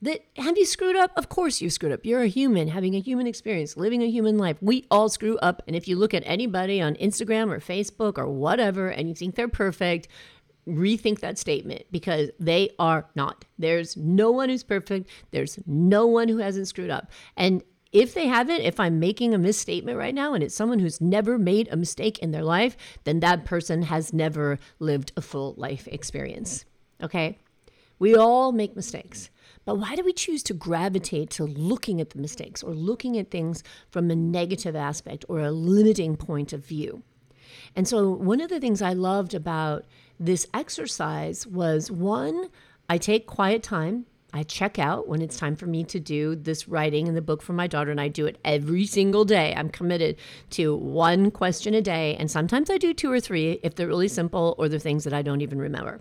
That 0.04 0.22
have 0.36 0.58
you 0.58 0.66
screwed 0.66 0.96
up? 0.96 1.12
Of 1.16 1.30
course 1.30 1.62
you 1.62 1.70
screwed 1.70 1.92
up. 1.92 2.04
You're 2.04 2.20
a 2.20 2.28
human 2.28 2.68
having 2.68 2.94
a 2.94 3.00
human 3.00 3.26
experience, 3.26 3.74
living 3.74 4.02
a 4.02 4.10
human 4.10 4.36
life. 4.36 4.58
We 4.60 4.84
all 4.90 5.08
screw 5.08 5.38
up. 5.38 5.62
And 5.66 5.74
if 5.74 5.88
you 5.88 5.96
look 5.96 6.12
at 6.12 6.22
anybody 6.26 6.78
on 6.78 6.94
Instagram 6.96 7.50
or 7.50 7.58
Facebook 7.58 8.18
or 8.18 8.28
whatever 8.28 8.88
and 8.88 9.08
you 9.08 9.14
think 9.14 9.34
they're 9.34 9.48
perfect, 9.48 10.08
rethink 10.68 11.20
that 11.20 11.38
statement 11.38 11.84
because 11.90 12.28
they 12.38 12.68
are 12.78 13.06
not. 13.14 13.46
There's 13.58 13.96
no 13.96 14.30
one 14.30 14.50
who's 14.50 14.62
perfect. 14.62 15.08
There's 15.30 15.58
no 15.66 16.06
one 16.06 16.28
who 16.28 16.36
hasn't 16.36 16.68
screwed 16.68 16.90
up. 16.90 17.10
And 17.38 17.62
if 17.90 18.12
they 18.12 18.26
haven't, 18.26 18.60
if 18.60 18.78
I'm 18.78 19.00
making 19.00 19.32
a 19.32 19.38
misstatement 19.38 19.96
right 19.96 20.14
now 20.14 20.34
and 20.34 20.44
it's 20.44 20.54
someone 20.54 20.80
who's 20.80 21.00
never 21.00 21.38
made 21.38 21.66
a 21.72 21.76
mistake 21.76 22.18
in 22.18 22.30
their 22.30 22.44
life, 22.44 22.76
then 23.04 23.20
that 23.20 23.46
person 23.46 23.80
has 23.84 24.12
never 24.12 24.58
lived 24.80 25.12
a 25.16 25.22
full 25.22 25.54
life 25.56 25.88
experience. 25.88 26.66
Okay? 27.02 27.38
We 27.98 28.14
all 28.14 28.52
make 28.52 28.76
mistakes. 28.76 29.30
But 29.64 29.76
why 29.76 29.96
do 29.96 30.04
we 30.04 30.12
choose 30.12 30.42
to 30.44 30.54
gravitate 30.54 31.30
to 31.30 31.44
looking 31.44 32.00
at 32.00 32.10
the 32.10 32.18
mistakes 32.18 32.62
or 32.62 32.74
looking 32.74 33.18
at 33.18 33.30
things 33.30 33.62
from 33.90 34.10
a 34.10 34.16
negative 34.16 34.76
aspect 34.76 35.24
or 35.28 35.40
a 35.40 35.50
limiting 35.50 36.16
point 36.16 36.52
of 36.52 36.64
view? 36.64 37.02
And 37.76 37.88
so, 37.88 38.10
one 38.10 38.40
of 38.40 38.50
the 38.50 38.60
things 38.60 38.82
I 38.82 38.92
loved 38.92 39.34
about 39.34 39.84
this 40.18 40.46
exercise 40.54 41.46
was 41.46 41.90
one, 41.90 42.48
I 42.88 42.98
take 42.98 43.26
quiet 43.26 43.62
time. 43.62 44.06
I 44.32 44.42
check 44.42 44.80
out 44.80 45.06
when 45.06 45.22
it's 45.22 45.36
time 45.36 45.54
for 45.54 45.66
me 45.66 45.84
to 45.84 46.00
do 46.00 46.34
this 46.34 46.66
writing 46.66 47.06
in 47.06 47.14
the 47.14 47.22
book 47.22 47.40
for 47.40 47.52
my 47.52 47.68
daughter, 47.68 47.92
and 47.92 48.00
I 48.00 48.08
do 48.08 48.26
it 48.26 48.38
every 48.44 48.84
single 48.84 49.24
day. 49.24 49.54
I'm 49.56 49.70
committed 49.70 50.16
to 50.50 50.74
one 50.74 51.30
question 51.30 51.72
a 51.72 51.80
day, 51.80 52.16
and 52.16 52.28
sometimes 52.28 52.68
I 52.68 52.78
do 52.78 52.92
two 52.92 53.12
or 53.12 53.20
three 53.20 53.60
if 53.62 53.76
they're 53.76 53.86
really 53.86 54.08
simple 54.08 54.56
or 54.58 54.68
they're 54.68 54.80
things 54.80 55.04
that 55.04 55.12
I 55.12 55.22
don't 55.22 55.40
even 55.40 55.60
remember. 55.60 56.00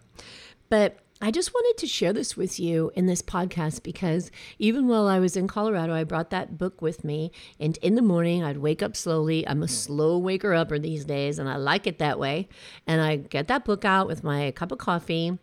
But 0.70 0.98
I 1.24 1.32
just 1.32 1.54
wanted 1.54 1.80
to 1.80 1.88
share 1.88 2.12
this 2.12 2.36
with 2.36 2.60
you 2.60 2.92
in 2.96 3.06
this 3.06 3.22
podcast 3.22 3.82
because 3.82 4.30
even 4.60 4.90
while 4.90 5.08
I 5.08 5.20
was 5.20 5.38
in 5.38 5.48
Colorado, 5.48 5.94
I 5.94 6.04
brought 6.04 6.32
that 6.32 6.58
book 6.58 6.82
with 6.82 7.06
me. 7.06 7.32
And 7.62 7.78
in 7.78 7.96
the 7.96 8.02
morning, 8.02 8.44
I'd 8.44 8.58
wake 8.58 8.84
up 8.84 8.98
slowly. 8.98 9.48
I'm 9.48 9.64
a 9.64 9.70
slow 9.70 10.18
waker 10.18 10.54
upper 10.54 10.78
these 10.78 11.06
days, 11.06 11.40
and 11.40 11.48
I 11.48 11.56
like 11.56 11.88
it 11.88 11.98
that 12.00 12.20
way. 12.20 12.50
And 12.86 13.00
I 13.00 13.16
get 13.16 13.48
that 13.48 13.64
book 13.64 13.86
out 13.86 14.06
with 14.06 14.22
my 14.22 14.52
cup 14.52 14.74
of 14.74 14.80
coffee 14.80 15.40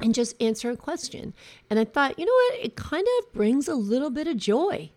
and 0.00 0.14
just 0.14 0.40
answer 0.40 0.70
a 0.70 0.76
question. 0.76 1.34
And 1.68 1.80
I 1.80 1.86
thought, 1.86 2.16
you 2.16 2.24
know 2.24 2.32
what? 2.32 2.64
It 2.64 2.76
kind 2.76 3.06
of 3.18 3.32
brings 3.32 3.66
a 3.66 3.74
little 3.74 4.10
bit 4.10 4.28
of 4.28 4.36
joy 4.36 4.92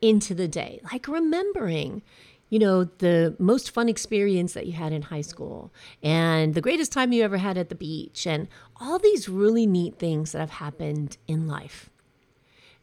into 0.00 0.34
the 0.34 0.48
day, 0.48 0.80
like 0.90 1.06
remembering 1.06 2.02
you 2.52 2.58
know, 2.58 2.84
the 2.84 3.34
most 3.38 3.70
fun 3.70 3.88
experience 3.88 4.52
that 4.52 4.66
you 4.66 4.74
had 4.74 4.92
in 4.92 5.00
high 5.00 5.22
school 5.22 5.72
and 6.02 6.52
the 6.52 6.60
greatest 6.60 6.92
time 6.92 7.10
you 7.10 7.24
ever 7.24 7.38
had 7.38 7.56
at 7.56 7.70
the 7.70 7.74
beach 7.74 8.26
and 8.26 8.46
all 8.78 8.98
these 8.98 9.26
really 9.26 9.64
neat 9.64 9.98
things 9.98 10.32
that 10.32 10.40
have 10.40 10.50
happened 10.50 11.16
in 11.26 11.48
life. 11.48 11.88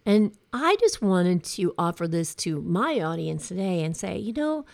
And 0.07 0.31
I 0.51 0.75
just 0.79 1.03
wanted 1.03 1.43
to 1.43 1.75
offer 1.77 2.07
this 2.07 2.33
to 2.38 2.63
my 2.63 2.99
audience 2.99 3.47
today 3.47 3.83
and 3.83 3.95
say, 3.95 4.17
you 4.17 4.33
know, 4.33 4.65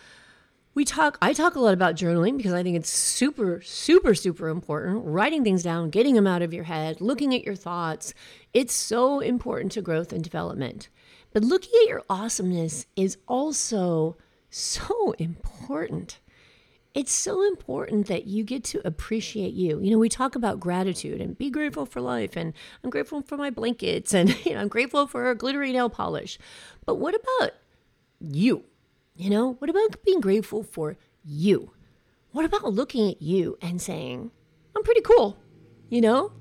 we 0.76 0.86
talk 0.86 1.18
I 1.22 1.34
talk 1.34 1.56
a 1.56 1.60
lot 1.60 1.74
about 1.74 1.98
journaling 1.98 2.38
because 2.38 2.54
I 2.54 2.64
think 2.64 2.78
it's 2.78 2.90
super 2.90 3.60
super 3.62 4.16
super 4.16 4.48
important. 4.48 5.04
Writing 5.04 5.44
things 5.44 5.62
down, 5.62 5.90
getting 5.90 6.16
them 6.16 6.26
out 6.26 6.42
of 6.42 6.54
your 6.54 6.64
head, 6.64 7.02
looking 7.02 7.36
at 7.36 7.44
your 7.44 7.56
thoughts. 7.56 8.14
It's 8.54 8.74
so 8.74 9.20
important 9.20 9.74
to 9.74 9.82
growth 9.82 10.14
and 10.14 10.24
development. 10.24 10.88
But 11.34 11.44
looking 11.44 11.74
at 11.82 11.90
your 11.90 12.04
awesomeness 12.10 12.86
is 12.96 13.18
also 13.28 14.16
so 14.56 15.14
important. 15.20 16.20
It's 16.94 17.12
so 17.12 17.46
important 17.46 18.08
that 18.08 18.26
you 18.26 18.46
get 18.46 18.64
to 18.66 18.88
appreciate 18.88 19.54
you. 19.54 19.82
You 19.82 19.92
know, 19.92 19.98
we 19.98 20.08
talk 20.08 20.36
about 20.36 20.62
gratitude 20.62 21.20
and 21.20 21.38
be 21.38 21.50
grateful 21.50 21.86
for 21.86 22.00
life, 22.00 22.38
and 22.38 22.54
I'm 22.82 22.90
grateful 22.90 23.22
for 23.22 23.36
my 23.36 23.50
blankets, 23.50 24.14
and 24.14 24.30
you 24.46 24.54
know, 24.54 24.62
I'm 24.62 24.70
grateful 24.70 25.08
for 25.08 25.34
glittery 25.36 25.74
nail 25.74 25.90
polish. 25.90 26.40
But 26.86 26.96
what 26.96 27.16
about 27.16 27.52
you? 28.22 28.64
You 29.18 29.30
know, 29.30 29.54
what 29.60 29.70
about 29.70 30.04
being 30.06 30.22
grateful 30.22 30.64
for 30.64 30.98
you? 31.24 31.72
What 32.32 32.46
about 32.46 32.74
looking 32.74 33.10
at 33.10 33.22
you 33.22 33.58
and 33.62 33.82
saying, 33.82 34.32
I'm 34.76 34.84
pretty 34.84 35.02
cool? 35.02 35.38
You 35.90 36.02
know, 36.02 36.32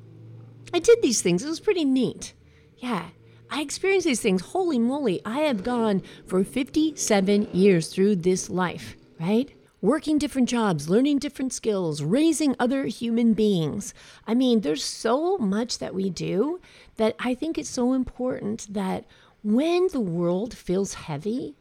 I 0.72 0.78
did 0.78 1.02
these 1.02 1.20
things. 1.20 1.44
It 1.44 1.48
was 1.48 1.60
pretty 1.60 1.84
neat. 1.84 2.34
Yeah, 2.76 3.08
I 3.50 3.60
experience 3.60 4.04
these 4.04 4.20
things. 4.20 4.42
Holy 4.42 4.78
moly, 4.78 5.20
I 5.24 5.40
have 5.40 5.62
gone 5.62 6.02
for 6.26 6.42
57 6.44 7.48
years 7.52 7.88
through 7.88 8.16
this 8.16 8.50
life, 8.50 8.96
right? 9.20 9.50
Working 9.80 10.18
different 10.18 10.48
jobs, 10.48 10.88
learning 10.88 11.18
different 11.18 11.52
skills, 11.52 12.02
raising 12.02 12.56
other 12.58 12.86
human 12.86 13.34
beings. 13.34 13.92
I 14.26 14.34
mean, 14.34 14.60
there's 14.62 14.82
so 14.82 15.36
much 15.38 15.78
that 15.78 15.94
we 15.94 16.10
do 16.10 16.60
that 16.96 17.14
I 17.18 17.34
think 17.34 17.58
it's 17.58 17.68
so 17.68 17.92
important 17.92 18.72
that 18.72 19.04
when 19.42 19.88
the 19.92 20.00
world 20.00 20.56
feels 20.56 20.94
heavy, 20.94 21.54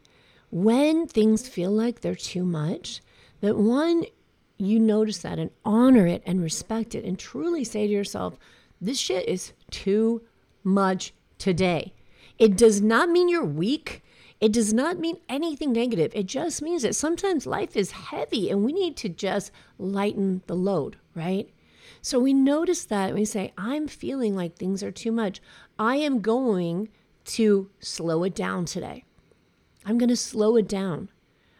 when 0.50 1.06
things 1.06 1.48
feel 1.48 1.70
like 1.70 2.00
they're 2.00 2.14
too 2.14 2.44
much, 2.44 3.02
that 3.40 3.58
one, 3.58 4.04
you 4.56 4.78
notice 4.78 5.18
that 5.18 5.38
and 5.38 5.50
honor 5.64 6.06
it 6.06 6.22
and 6.24 6.42
respect 6.42 6.94
it 6.94 7.04
and 7.04 7.18
truly 7.18 7.62
say 7.62 7.86
to 7.86 7.92
yourself, 7.92 8.38
this 8.80 8.98
shit 8.98 9.28
is 9.28 9.52
too 9.70 10.22
much 10.62 11.12
today. 11.38 11.92
It 12.38 12.56
does 12.56 12.80
not 12.80 13.08
mean 13.08 13.28
you're 13.28 13.44
weak. 13.44 14.02
It 14.40 14.52
does 14.52 14.72
not 14.72 14.98
mean 14.98 15.18
anything 15.28 15.72
negative. 15.72 16.12
It 16.14 16.26
just 16.26 16.60
means 16.60 16.82
that 16.82 16.96
sometimes 16.96 17.46
life 17.46 17.76
is 17.76 17.92
heavy 17.92 18.50
and 18.50 18.64
we 18.64 18.72
need 18.72 18.96
to 18.98 19.08
just 19.08 19.50
lighten 19.78 20.42
the 20.46 20.56
load, 20.56 20.96
right? 21.14 21.48
So 22.02 22.18
we 22.18 22.34
notice 22.34 22.84
that 22.86 23.10
and 23.10 23.18
we 23.18 23.24
say, 23.24 23.52
I'm 23.56 23.88
feeling 23.88 24.34
like 24.34 24.56
things 24.56 24.82
are 24.82 24.90
too 24.90 25.12
much. 25.12 25.40
I 25.78 25.96
am 25.96 26.20
going 26.20 26.88
to 27.26 27.70
slow 27.80 28.24
it 28.24 28.34
down 28.34 28.66
today. 28.66 29.04
I'm 29.86 29.96
going 29.96 30.10
to 30.10 30.16
slow 30.16 30.56
it 30.56 30.68
down. 30.68 31.08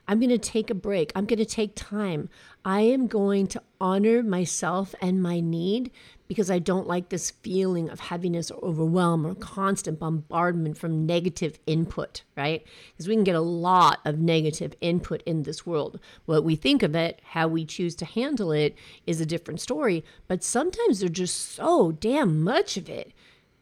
I'm 0.06 0.20
going 0.20 0.30
to 0.30 0.38
take 0.38 0.70
a 0.70 0.74
break. 0.74 1.12
I'm 1.14 1.26
going 1.26 1.38
to 1.38 1.44
take 1.44 1.74
time. 1.74 2.28
I 2.64 2.80
am 2.80 3.06
going 3.06 3.46
to 3.48 3.62
honor 3.80 4.22
myself 4.22 4.94
and 5.00 5.22
my 5.22 5.40
need 5.40 5.90
because 6.28 6.50
I 6.50 6.58
don't 6.58 6.86
like 6.86 7.08
this 7.08 7.30
feeling 7.30 7.90
of 7.90 8.00
heaviness 8.00 8.50
or 8.50 8.62
overwhelm 8.64 9.26
or 9.26 9.34
constant 9.34 9.98
bombardment 9.98 10.78
from 10.78 11.06
negative 11.06 11.58
input, 11.66 12.22
right? 12.36 12.64
Because 12.92 13.08
we 13.08 13.14
can 13.14 13.24
get 13.24 13.34
a 13.34 13.40
lot 13.40 14.00
of 14.04 14.18
negative 14.18 14.74
input 14.80 15.22
in 15.26 15.42
this 15.42 15.66
world. 15.66 16.00
What 16.24 16.44
we 16.44 16.56
think 16.56 16.82
of 16.82 16.94
it, 16.94 17.20
how 17.24 17.48
we 17.48 17.64
choose 17.64 17.94
to 17.96 18.04
handle 18.04 18.52
it, 18.52 18.74
is 19.06 19.20
a 19.20 19.26
different 19.26 19.60
story. 19.60 20.04
But 20.26 20.42
sometimes 20.42 21.00
there's 21.00 21.12
just 21.12 21.52
so 21.52 21.92
damn 21.92 22.42
much 22.42 22.76
of 22.76 22.88
it 22.88 23.12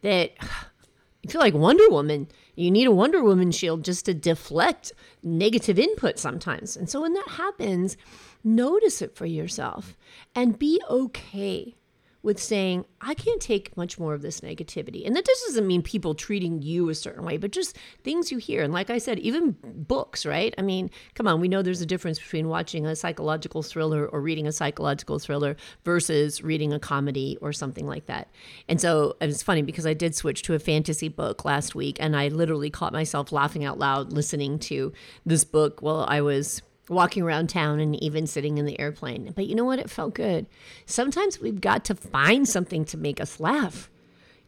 that 0.02 0.32
you 1.22 1.30
feel 1.30 1.40
like 1.40 1.54
Wonder 1.54 1.88
Woman. 1.88 2.28
You 2.54 2.70
need 2.70 2.86
a 2.86 2.92
Wonder 2.92 3.22
Woman 3.22 3.50
shield 3.50 3.84
just 3.84 4.04
to 4.06 4.14
deflect 4.14 4.92
negative 5.22 5.78
input 5.78 6.18
sometimes. 6.18 6.76
And 6.76 6.88
so 6.88 7.00
when 7.00 7.14
that 7.14 7.28
happens, 7.28 7.96
notice 8.44 9.00
it 9.00 9.16
for 9.16 9.26
yourself 9.26 9.96
and 10.34 10.58
be 10.58 10.80
okay 10.88 11.76
with 12.22 12.40
saying, 12.40 12.84
I 13.00 13.14
can't 13.14 13.40
take 13.40 13.76
much 13.76 13.98
more 13.98 14.14
of 14.14 14.22
this 14.22 14.40
negativity. 14.40 15.04
And 15.04 15.16
that 15.16 15.24
doesn't 15.24 15.66
mean 15.66 15.82
people 15.82 16.14
treating 16.14 16.62
you 16.62 16.88
a 16.88 16.94
certain 16.94 17.24
way, 17.24 17.36
but 17.36 17.50
just 17.50 17.76
things 18.04 18.30
you 18.30 18.38
hear. 18.38 18.62
And 18.62 18.72
like 18.72 18.90
I 18.90 18.98
said, 18.98 19.18
even 19.18 19.56
books, 19.62 20.24
right? 20.24 20.54
I 20.56 20.62
mean, 20.62 20.90
come 21.14 21.26
on, 21.26 21.40
we 21.40 21.48
know 21.48 21.62
there's 21.62 21.80
a 21.80 21.86
difference 21.86 22.18
between 22.18 22.48
watching 22.48 22.86
a 22.86 22.94
psychological 22.94 23.62
thriller 23.62 24.06
or 24.06 24.20
reading 24.20 24.46
a 24.46 24.52
psychological 24.52 25.18
thriller 25.18 25.56
versus 25.84 26.42
reading 26.42 26.72
a 26.72 26.78
comedy 26.78 27.36
or 27.40 27.52
something 27.52 27.86
like 27.86 28.06
that. 28.06 28.28
And 28.68 28.80
so 28.80 29.16
it's 29.20 29.42
funny 29.42 29.62
because 29.62 29.86
I 29.86 29.94
did 29.94 30.14
switch 30.14 30.42
to 30.42 30.54
a 30.54 30.60
fantasy 30.60 31.08
book 31.08 31.44
last 31.44 31.74
week 31.74 31.96
and 31.98 32.16
I 32.16 32.28
literally 32.28 32.70
caught 32.70 32.92
myself 32.92 33.32
laughing 33.32 33.64
out 33.64 33.78
loud 33.78 34.12
listening 34.12 34.58
to 34.60 34.92
this 35.26 35.44
book 35.44 35.82
while 35.82 36.06
I 36.08 36.20
was 36.20 36.62
walking 36.88 37.22
around 37.22 37.48
town 37.48 37.80
and 37.80 38.00
even 38.02 38.26
sitting 38.26 38.58
in 38.58 38.66
the 38.66 38.78
airplane. 38.80 39.32
But 39.34 39.46
you 39.46 39.54
know 39.54 39.64
what? 39.64 39.78
It 39.78 39.90
felt 39.90 40.14
good. 40.14 40.46
Sometimes 40.86 41.40
we've 41.40 41.60
got 41.60 41.84
to 41.86 41.94
find 41.94 42.48
something 42.48 42.84
to 42.86 42.96
make 42.96 43.20
us 43.20 43.40
laugh. 43.40 43.88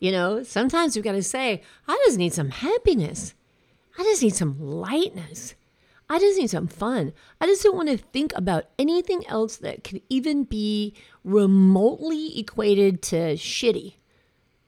You 0.00 0.12
know, 0.12 0.42
sometimes 0.42 0.94
we've 0.94 1.04
got 1.04 1.12
to 1.12 1.22
say, 1.22 1.62
I 1.88 2.00
just 2.06 2.18
need 2.18 2.34
some 2.34 2.50
happiness. 2.50 3.34
I 3.98 4.02
just 4.02 4.22
need 4.22 4.34
some 4.34 4.60
lightness. 4.60 5.54
I 6.10 6.18
just 6.18 6.38
need 6.38 6.50
some 6.50 6.66
fun. 6.66 7.12
I 7.40 7.46
just 7.46 7.62
don't 7.62 7.76
want 7.76 7.88
to 7.88 7.96
think 7.96 8.32
about 8.36 8.66
anything 8.78 9.26
else 9.26 9.56
that 9.58 9.84
could 9.84 10.02
even 10.10 10.44
be 10.44 10.94
remotely 11.22 12.38
equated 12.38 13.00
to 13.02 13.34
shitty. 13.34 13.94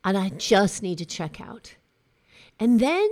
And 0.04 0.16
I 0.16 0.30
just 0.30 0.82
need 0.82 0.98
to 0.98 1.04
check 1.04 1.40
out. 1.40 1.74
And 2.58 2.80
then 2.80 3.08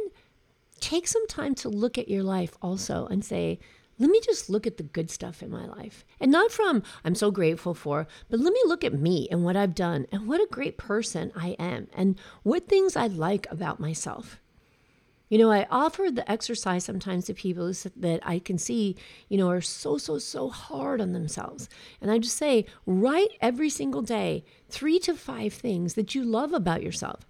take 0.81 1.07
some 1.07 1.27
time 1.27 1.55
to 1.57 1.69
look 1.69 1.99
at 1.99 2.09
your 2.09 2.23
life 2.23 2.57
also 2.63 3.07
and 3.07 3.25
say, 3.25 3.59
let 3.99 4.11
me 4.11 4.21
just 4.21 4.51
look 4.51 4.67
at 4.67 4.77
the 4.77 4.83
good 4.83 5.11
stuff 5.11 5.43
in 5.43 5.51
my 5.51 5.67
life. 5.67 6.05
And 6.21 6.33
not 6.33 6.51
from 6.51 6.83
I'm 7.05 7.15
so 7.15 7.31
grateful 7.31 7.75
for, 7.75 8.07
but 8.29 8.41
let 8.41 8.53
me 8.53 8.61
look 8.67 8.85
at 8.85 8.95
me 8.95 9.29
and 9.31 9.45
what 9.45 9.57
I've 9.57 9.75
done 9.75 10.07
and 10.11 10.27
what 10.27 10.41
a 10.41 10.49
great 10.51 10.77
person 10.77 11.33
I 11.37 11.51
am 11.59 11.89
and 11.95 12.19
what 12.43 12.69
things 12.69 12.97
I 12.97 13.07
like 13.07 13.47
about 13.51 13.81
myself. 13.81 14.41
You 15.31 15.39
know, 15.39 15.51
I 15.51 15.67
offer 15.71 16.11
the 16.11 16.31
exercise 16.31 16.85
sometimes 16.85 17.25
to 17.25 17.35
people 17.35 17.73
that 17.97 18.21
I 18.23 18.39
can 18.39 18.59
see, 18.59 18.97
you 19.29 19.39
know, 19.39 19.49
are 19.49 19.63
so, 19.63 19.97
so, 19.97 20.19
so 20.19 20.49
hard 20.49 21.01
on 21.01 21.13
themselves. 21.13 21.69
And 22.01 22.11
I 22.11 22.19
just 22.19 22.37
say, 22.37 22.67
write 22.87 23.31
every 23.41 23.71
single 23.71 24.03
day 24.03 24.45
three 24.69 24.99
to 25.01 25.15
five 25.15 25.55
things 25.55 25.95
that 25.95 26.15
you 26.15 26.25
love 26.25 26.53
about 26.53 26.83
yourself 26.83 27.27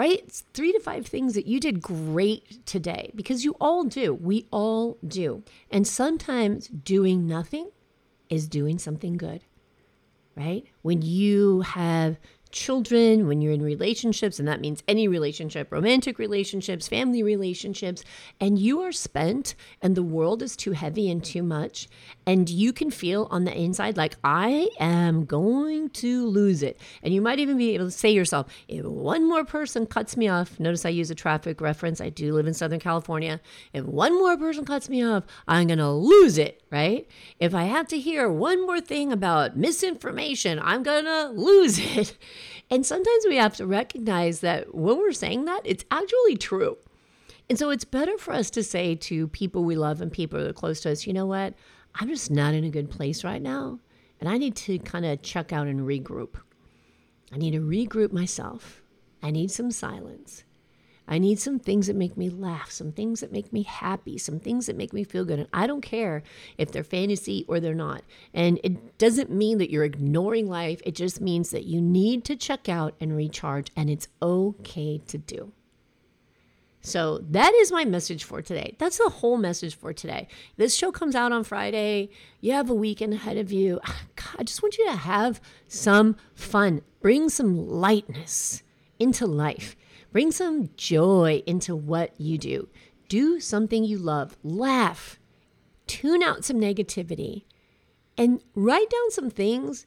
right? 0.00 0.22
It's 0.26 0.44
three 0.54 0.72
to 0.72 0.80
five 0.80 1.06
things 1.06 1.34
that 1.34 1.46
you 1.46 1.60
did 1.60 1.82
great 1.82 2.64
today 2.64 3.10
because 3.14 3.44
you 3.44 3.54
all 3.60 3.84
do. 3.84 4.14
We 4.14 4.46
all 4.50 4.96
do. 5.06 5.42
And 5.70 5.86
sometimes 5.86 6.68
doing 6.68 7.26
nothing 7.26 7.70
is 8.30 8.48
doing 8.48 8.78
something 8.78 9.18
good, 9.18 9.42
right? 10.34 10.64
When 10.80 11.02
you 11.02 11.60
have 11.60 12.18
children, 12.50 13.26
when 13.26 13.40
you're 13.40 13.52
in 13.52 13.62
relationships, 13.62 14.38
and 14.38 14.48
that 14.48 14.60
means 14.60 14.82
any 14.88 15.08
relationship, 15.08 15.70
romantic 15.70 16.18
relationships, 16.18 16.88
family 16.88 17.22
relationships, 17.22 18.04
and 18.40 18.58
you 18.58 18.80
are 18.80 18.92
spent 18.92 19.54
and 19.82 19.94
the 19.94 20.02
world 20.02 20.42
is 20.42 20.56
too 20.56 20.72
heavy 20.72 21.10
and 21.10 21.24
too 21.24 21.42
much, 21.42 21.88
and 22.26 22.48
you 22.48 22.72
can 22.72 22.90
feel 22.90 23.28
on 23.30 23.44
the 23.44 23.56
inside 23.56 23.96
like, 23.96 24.16
I 24.24 24.68
am 24.78 25.24
going 25.24 25.90
to 25.90 26.26
lose 26.26 26.62
it. 26.62 26.80
And 27.02 27.14
you 27.14 27.20
might 27.20 27.38
even 27.38 27.56
be 27.56 27.74
able 27.74 27.86
to 27.86 27.90
say 27.90 28.10
yourself, 28.10 28.46
if 28.68 28.84
one 28.84 29.28
more 29.28 29.44
person 29.44 29.86
cuts 29.86 30.16
me 30.16 30.28
off, 30.28 30.58
notice 30.58 30.84
I 30.84 30.90
use 30.90 31.10
a 31.10 31.14
traffic 31.14 31.60
reference, 31.60 32.00
I 32.00 32.10
do 32.10 32.32
live 32.32 32.46
in 32.46 32.54
Southern 32.54 32.80
California. 32.80 33.40
If 33.72 33.84
one 33.84 34.14
more 34.14 34.36
person 34.36 34.64
cuts 34.64 34.88
me 34.88 35.04
off, 35.04 35.24
I'm 35.48 35.66
going 35.66 35.78
to 35.78 35.90
lose 35.90 36.38
it, 36.38 36.59
right? 36.70 37.06
If 37.38 37.54
I 37.54 37.64
have 37.64 37.88
to 37.88 37.98
hear 37.98 38.30
one 38.30 38.64
more 38.64 38.80
thing 38.80 39.12
about 39.12 39.56
misinformation, 39.56 40.60
I'm 40.62 40.82
going 40.82 41.04
to 41.04 41.28
lose 41.28 41.78
it. 41.96 42.16
And 42.70 42.86
sometimes 42.86 43.24
we 43.28 43.36
have 43.36 43.56
to 43.56 43.66
recognize 43.66 44.40
that 44.40 44.74
when 44.74 44.98
we're 44.98 45.12
saying 45.12 45.44
that, 45.46 45.62
it's 45.64 45.84
actually 45.90 46.36
true. 46.36 46.78
And 47.48 47.58
so 47.58 47.70
it's 47.70 47.84
better 47.84 48.16
for 48.16 48.32
us 48.32 48.48
to 48.50 48.62
say 48.62 48.94
to 48.94 49.26
people 49.28 49.64
we 49.64 49.74
love 49.74 50.00
and 50.00 50.12
people 50.12 50.38
that 50.38 50.48
are 50.48 50.52
close 50.52 50.80
to 50.82 50.92
us, 50.92 51.06
you 51.06 51.12
know 51.12 51.26
what? 51.26 51.54
I'm 51.96 52.08
just 52.08 52.30
not 52.30 52.54
in 52.54 52.62
a 52.62 52.70
good 52.70 52.90
place 52.90 53.24
right 53.24 53.42
now. 53.42 53.80
And 54.20 54.28
I 54.28 54.38
need 54.38 54.54
to 54.56 54.78
kind 54.78 55.04
of 55.04 55.22
check 55.22 55.52
out 55.52 55.66
and 55.66 55.80
regroup. 55.80 56.36
I 57.32 57.38
need 57.38 57.52
to 57.52 57.60
regroup 57.60 58.12
myself. 58.12 58.82
I 59.22 59.32
need 59.32 59.50
some 59.50 59.72
silence. 59.72 60.44
I 61.10 61.18
need 61.18 61.40
some 61.40 61.58
things 61.58 61.88
that 61.88 61.96
make 61.96 62.16
me 62.16 62.30
laugh, 62.30 62.70
some 62.70 62.92
things 62.92 63.20
that 63.20 63.32
make 63.32 63.52
me 63.52 63.64
happy, 63.64 64.16
some 64.16 64.38
things 64.38 64.66
that 64.66 64.76
make 64.76 64.92
me 64.92 65.02
feel 65.02 65.24
good. 65.24 65.40
And 65.40 65.48
I 65.52 65.66
don't 65.66 65.82
care 65.82 66.22
if 66.56 66.70
they're 66.70 66.84
fantasy 66.84 67.44
or 67.48 67.58
they're 67.58 67.74
not. 67.74 68.02
And 68.32 68.60
it 68.62 68.96
doesn't 68.96 69.30
mean 69.30 69.58
that 69.58 69.70
you're 69.70 69.84
ignoring 69.84 70.48
life, 70.48 70.80
it 70.86 70.94
just 70.94 71.20
means 71.20 71.50
that 71.50 71.64
you 71.64 71.80
need 71.80 72.24
to 72.26 72.36
check 72.36 72.68
out 72.68 72.94
and 73.00 73.16
recharge, 73.16 73.72
and 73.76 73.90
it's 73.90 74.06
okay 74.22 75.02
to 75.08 75.18
do. 75.18 75.52
So 76.82 77.18
that 77.30 77.52
is 77.54 77.70
my 77.70 77.84
message 77.84 78.24
for 78.24 78.40
today. 78.40 78.76
That's 78.78 78.98
the 78.98 79.10
whole 79.10 79.36
message 79.36 79.74
for 79.74 79.92
today. 79.92 80.28
This 80.56 80.74
show 80.74 80.90
comes 80.90 81.14
out 81.14 81.32
on 81.32 81.44
Friday. 81.44 82.08
You 82.40 82.52
have 82.52 82.70
a 82.70 82.74
weekend 82.74 83.12
ahead 83.12 83.36
of 83.36 83.52
you. 83.52 83.80
Ah, 83.84 84.00
God, 84.16 84.36
I 84.38 84.42
just 84.44 84.62
want 84.62 84.78
you 84.78 84.86
to 84.86 84.96
have 84.96 85.40
some 85.68 86.16
fun. 86.34 86.80
Bring 87.02 87.28
some 87.28 87.68
lightness 87.68 88.62
into 88.98 89.26
life. 89.26 89.76
Bring 90.12 90.32
some 90.32 90.70
joy 90.76 91.42
into 91.46 91.76
what 91.76 92.12
you 92.18 92.36
do. 92.36 92.68
Do 93.08 93.40
something 93.40 93.84
you 93.84 93.98
love. 93.98 94.36
Laugh. 94.42 95.18
Tune 95.86 96.22
out 96.22 96.44
some 96.44 96.60
negativity 96.60 97.44
and 98.16 98.40
write 98.54 98.90
down 98.90 99.10
some 99.10 99.30
things 99.30 99.86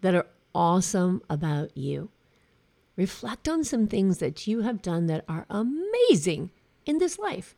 that 0.00 0.14
are 0.14 0.26
awesome 0.54 1.22
about 1.28 1.76
you. 1.76 2.10
Reflect 2.96 3.48
on 3.48 3.64
some 3.64 3.86
things 3.86 4.18
that 4.18 4.46
you 4.46 4.60
have 4.60 4.82
done 4.82 5.06
that 5.06 5.24
are 5.28 5.46
amazing 5.48 6.50
in 6.84 6.98
this 6.98 7.18
life, 7.18 7.54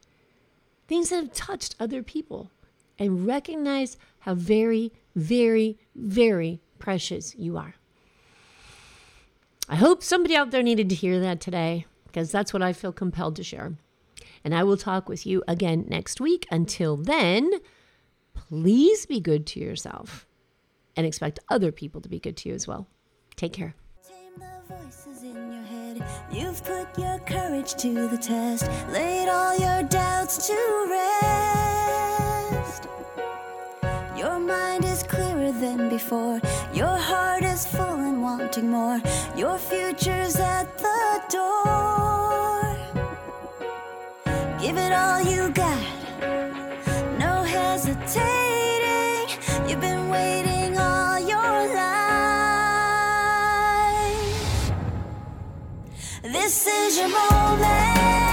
things 0.87 1.11
that 1.11 1.17
have 1.17 1.33
touched 1.33 1.75
other 1.81 2.03
people, 2.03 2.51
and 2.99 3.27
recognize 3.27 3.97
how 4.21 4.35
very, 4.35 4.93
very, 5.17 5.79
very 5.97 6.61
precious 6.79 7.35
you 7.37 7.57
are. 7.57 7.75
I 9.69 9.77
hope 9.77 10.03
somebody 10.03 10.37
out 10.37 10.51
there 10.51 10.63
needed 10.63 10.89
to 10.91 10.95
hear 10.95 11.19
that 11.21 11.41
today 11.41 11.87
because 12.15 12.31
that's 12.31 12.53
what 12.53 12.63
I 12.63 12.73
feel 12.73 12.93
compelled 12.93 13.35
to 13.37 13.43
share. 13.43 13.75
And 14.45 14.55
I 14.55 14.63
will 14.63 14.77
talk 14.77 15.09
with 15.09 15.27
you 15.27 15.43
again 15.49 15.85
next 15.89 16.21
week. 16.21 16.47
Until 16.49 16.97
then, 16.97 17.51
please 18.35 19.05
be 19.05 19.19
good 19.19 19.47
to 19.49 19.59
yourself 19.59 20.25
and 20.97 21.05
expect 21.05 21.41
other 21.49 21.73
people 21.73 22.01
to 22.03 22.09
be 22.09 22.21
good 22.21 22.37
to 22.37 22.49
you 22.49 22.55
as 22.55 22.69
well. 22.69 22.87
Take 23.35 23.53
care. 23.53 23.75
You've 26.31 26.63
put 26.65 26.97
your 26.97 27.19
courage 27.27 27.75
to 27.75 28.09
the 28.09 28.19
test, 28.19 28.71
laid 28.93 29.29
all 29.29 29.59
your 29.59 29.83
doubts 29.83 30.47
to 30.47 30.87
rest. 30.91 32.87
Your 34.17 34.39
mind 34.39 34.85
is 34.85 35.03
clearer 35.03 35.51
than 35.51 35.89
before, 35.89 36.41
your 36.73 36.97
heart 36.97 37.43
is 37.43 37.67
full 37.67 37.84
wanting 38.55 38.71
more. 38.71 39.01
Your 39.37 39.59
future's 39.59 40.37
at 40.37 40.79
the 40.79 41.23
door. 41.31 42.77
Give 44.61 44.77
it 44.77 44.93
all 44.93 45.21
you 45.23 45.51
got, 45.51 45.83
no 47.19 47.43
hesitating. 47.43 48.09
You've 49.69 49.81
been 49.81 50.09
waiting 50.09 50.79
all 50.79 51.19
your 51.19 51.75
life. 51.75 51.95
This 56.23 56.67
is 56.67 56.99
your 56.99 57.09
moment. 57.09 58.24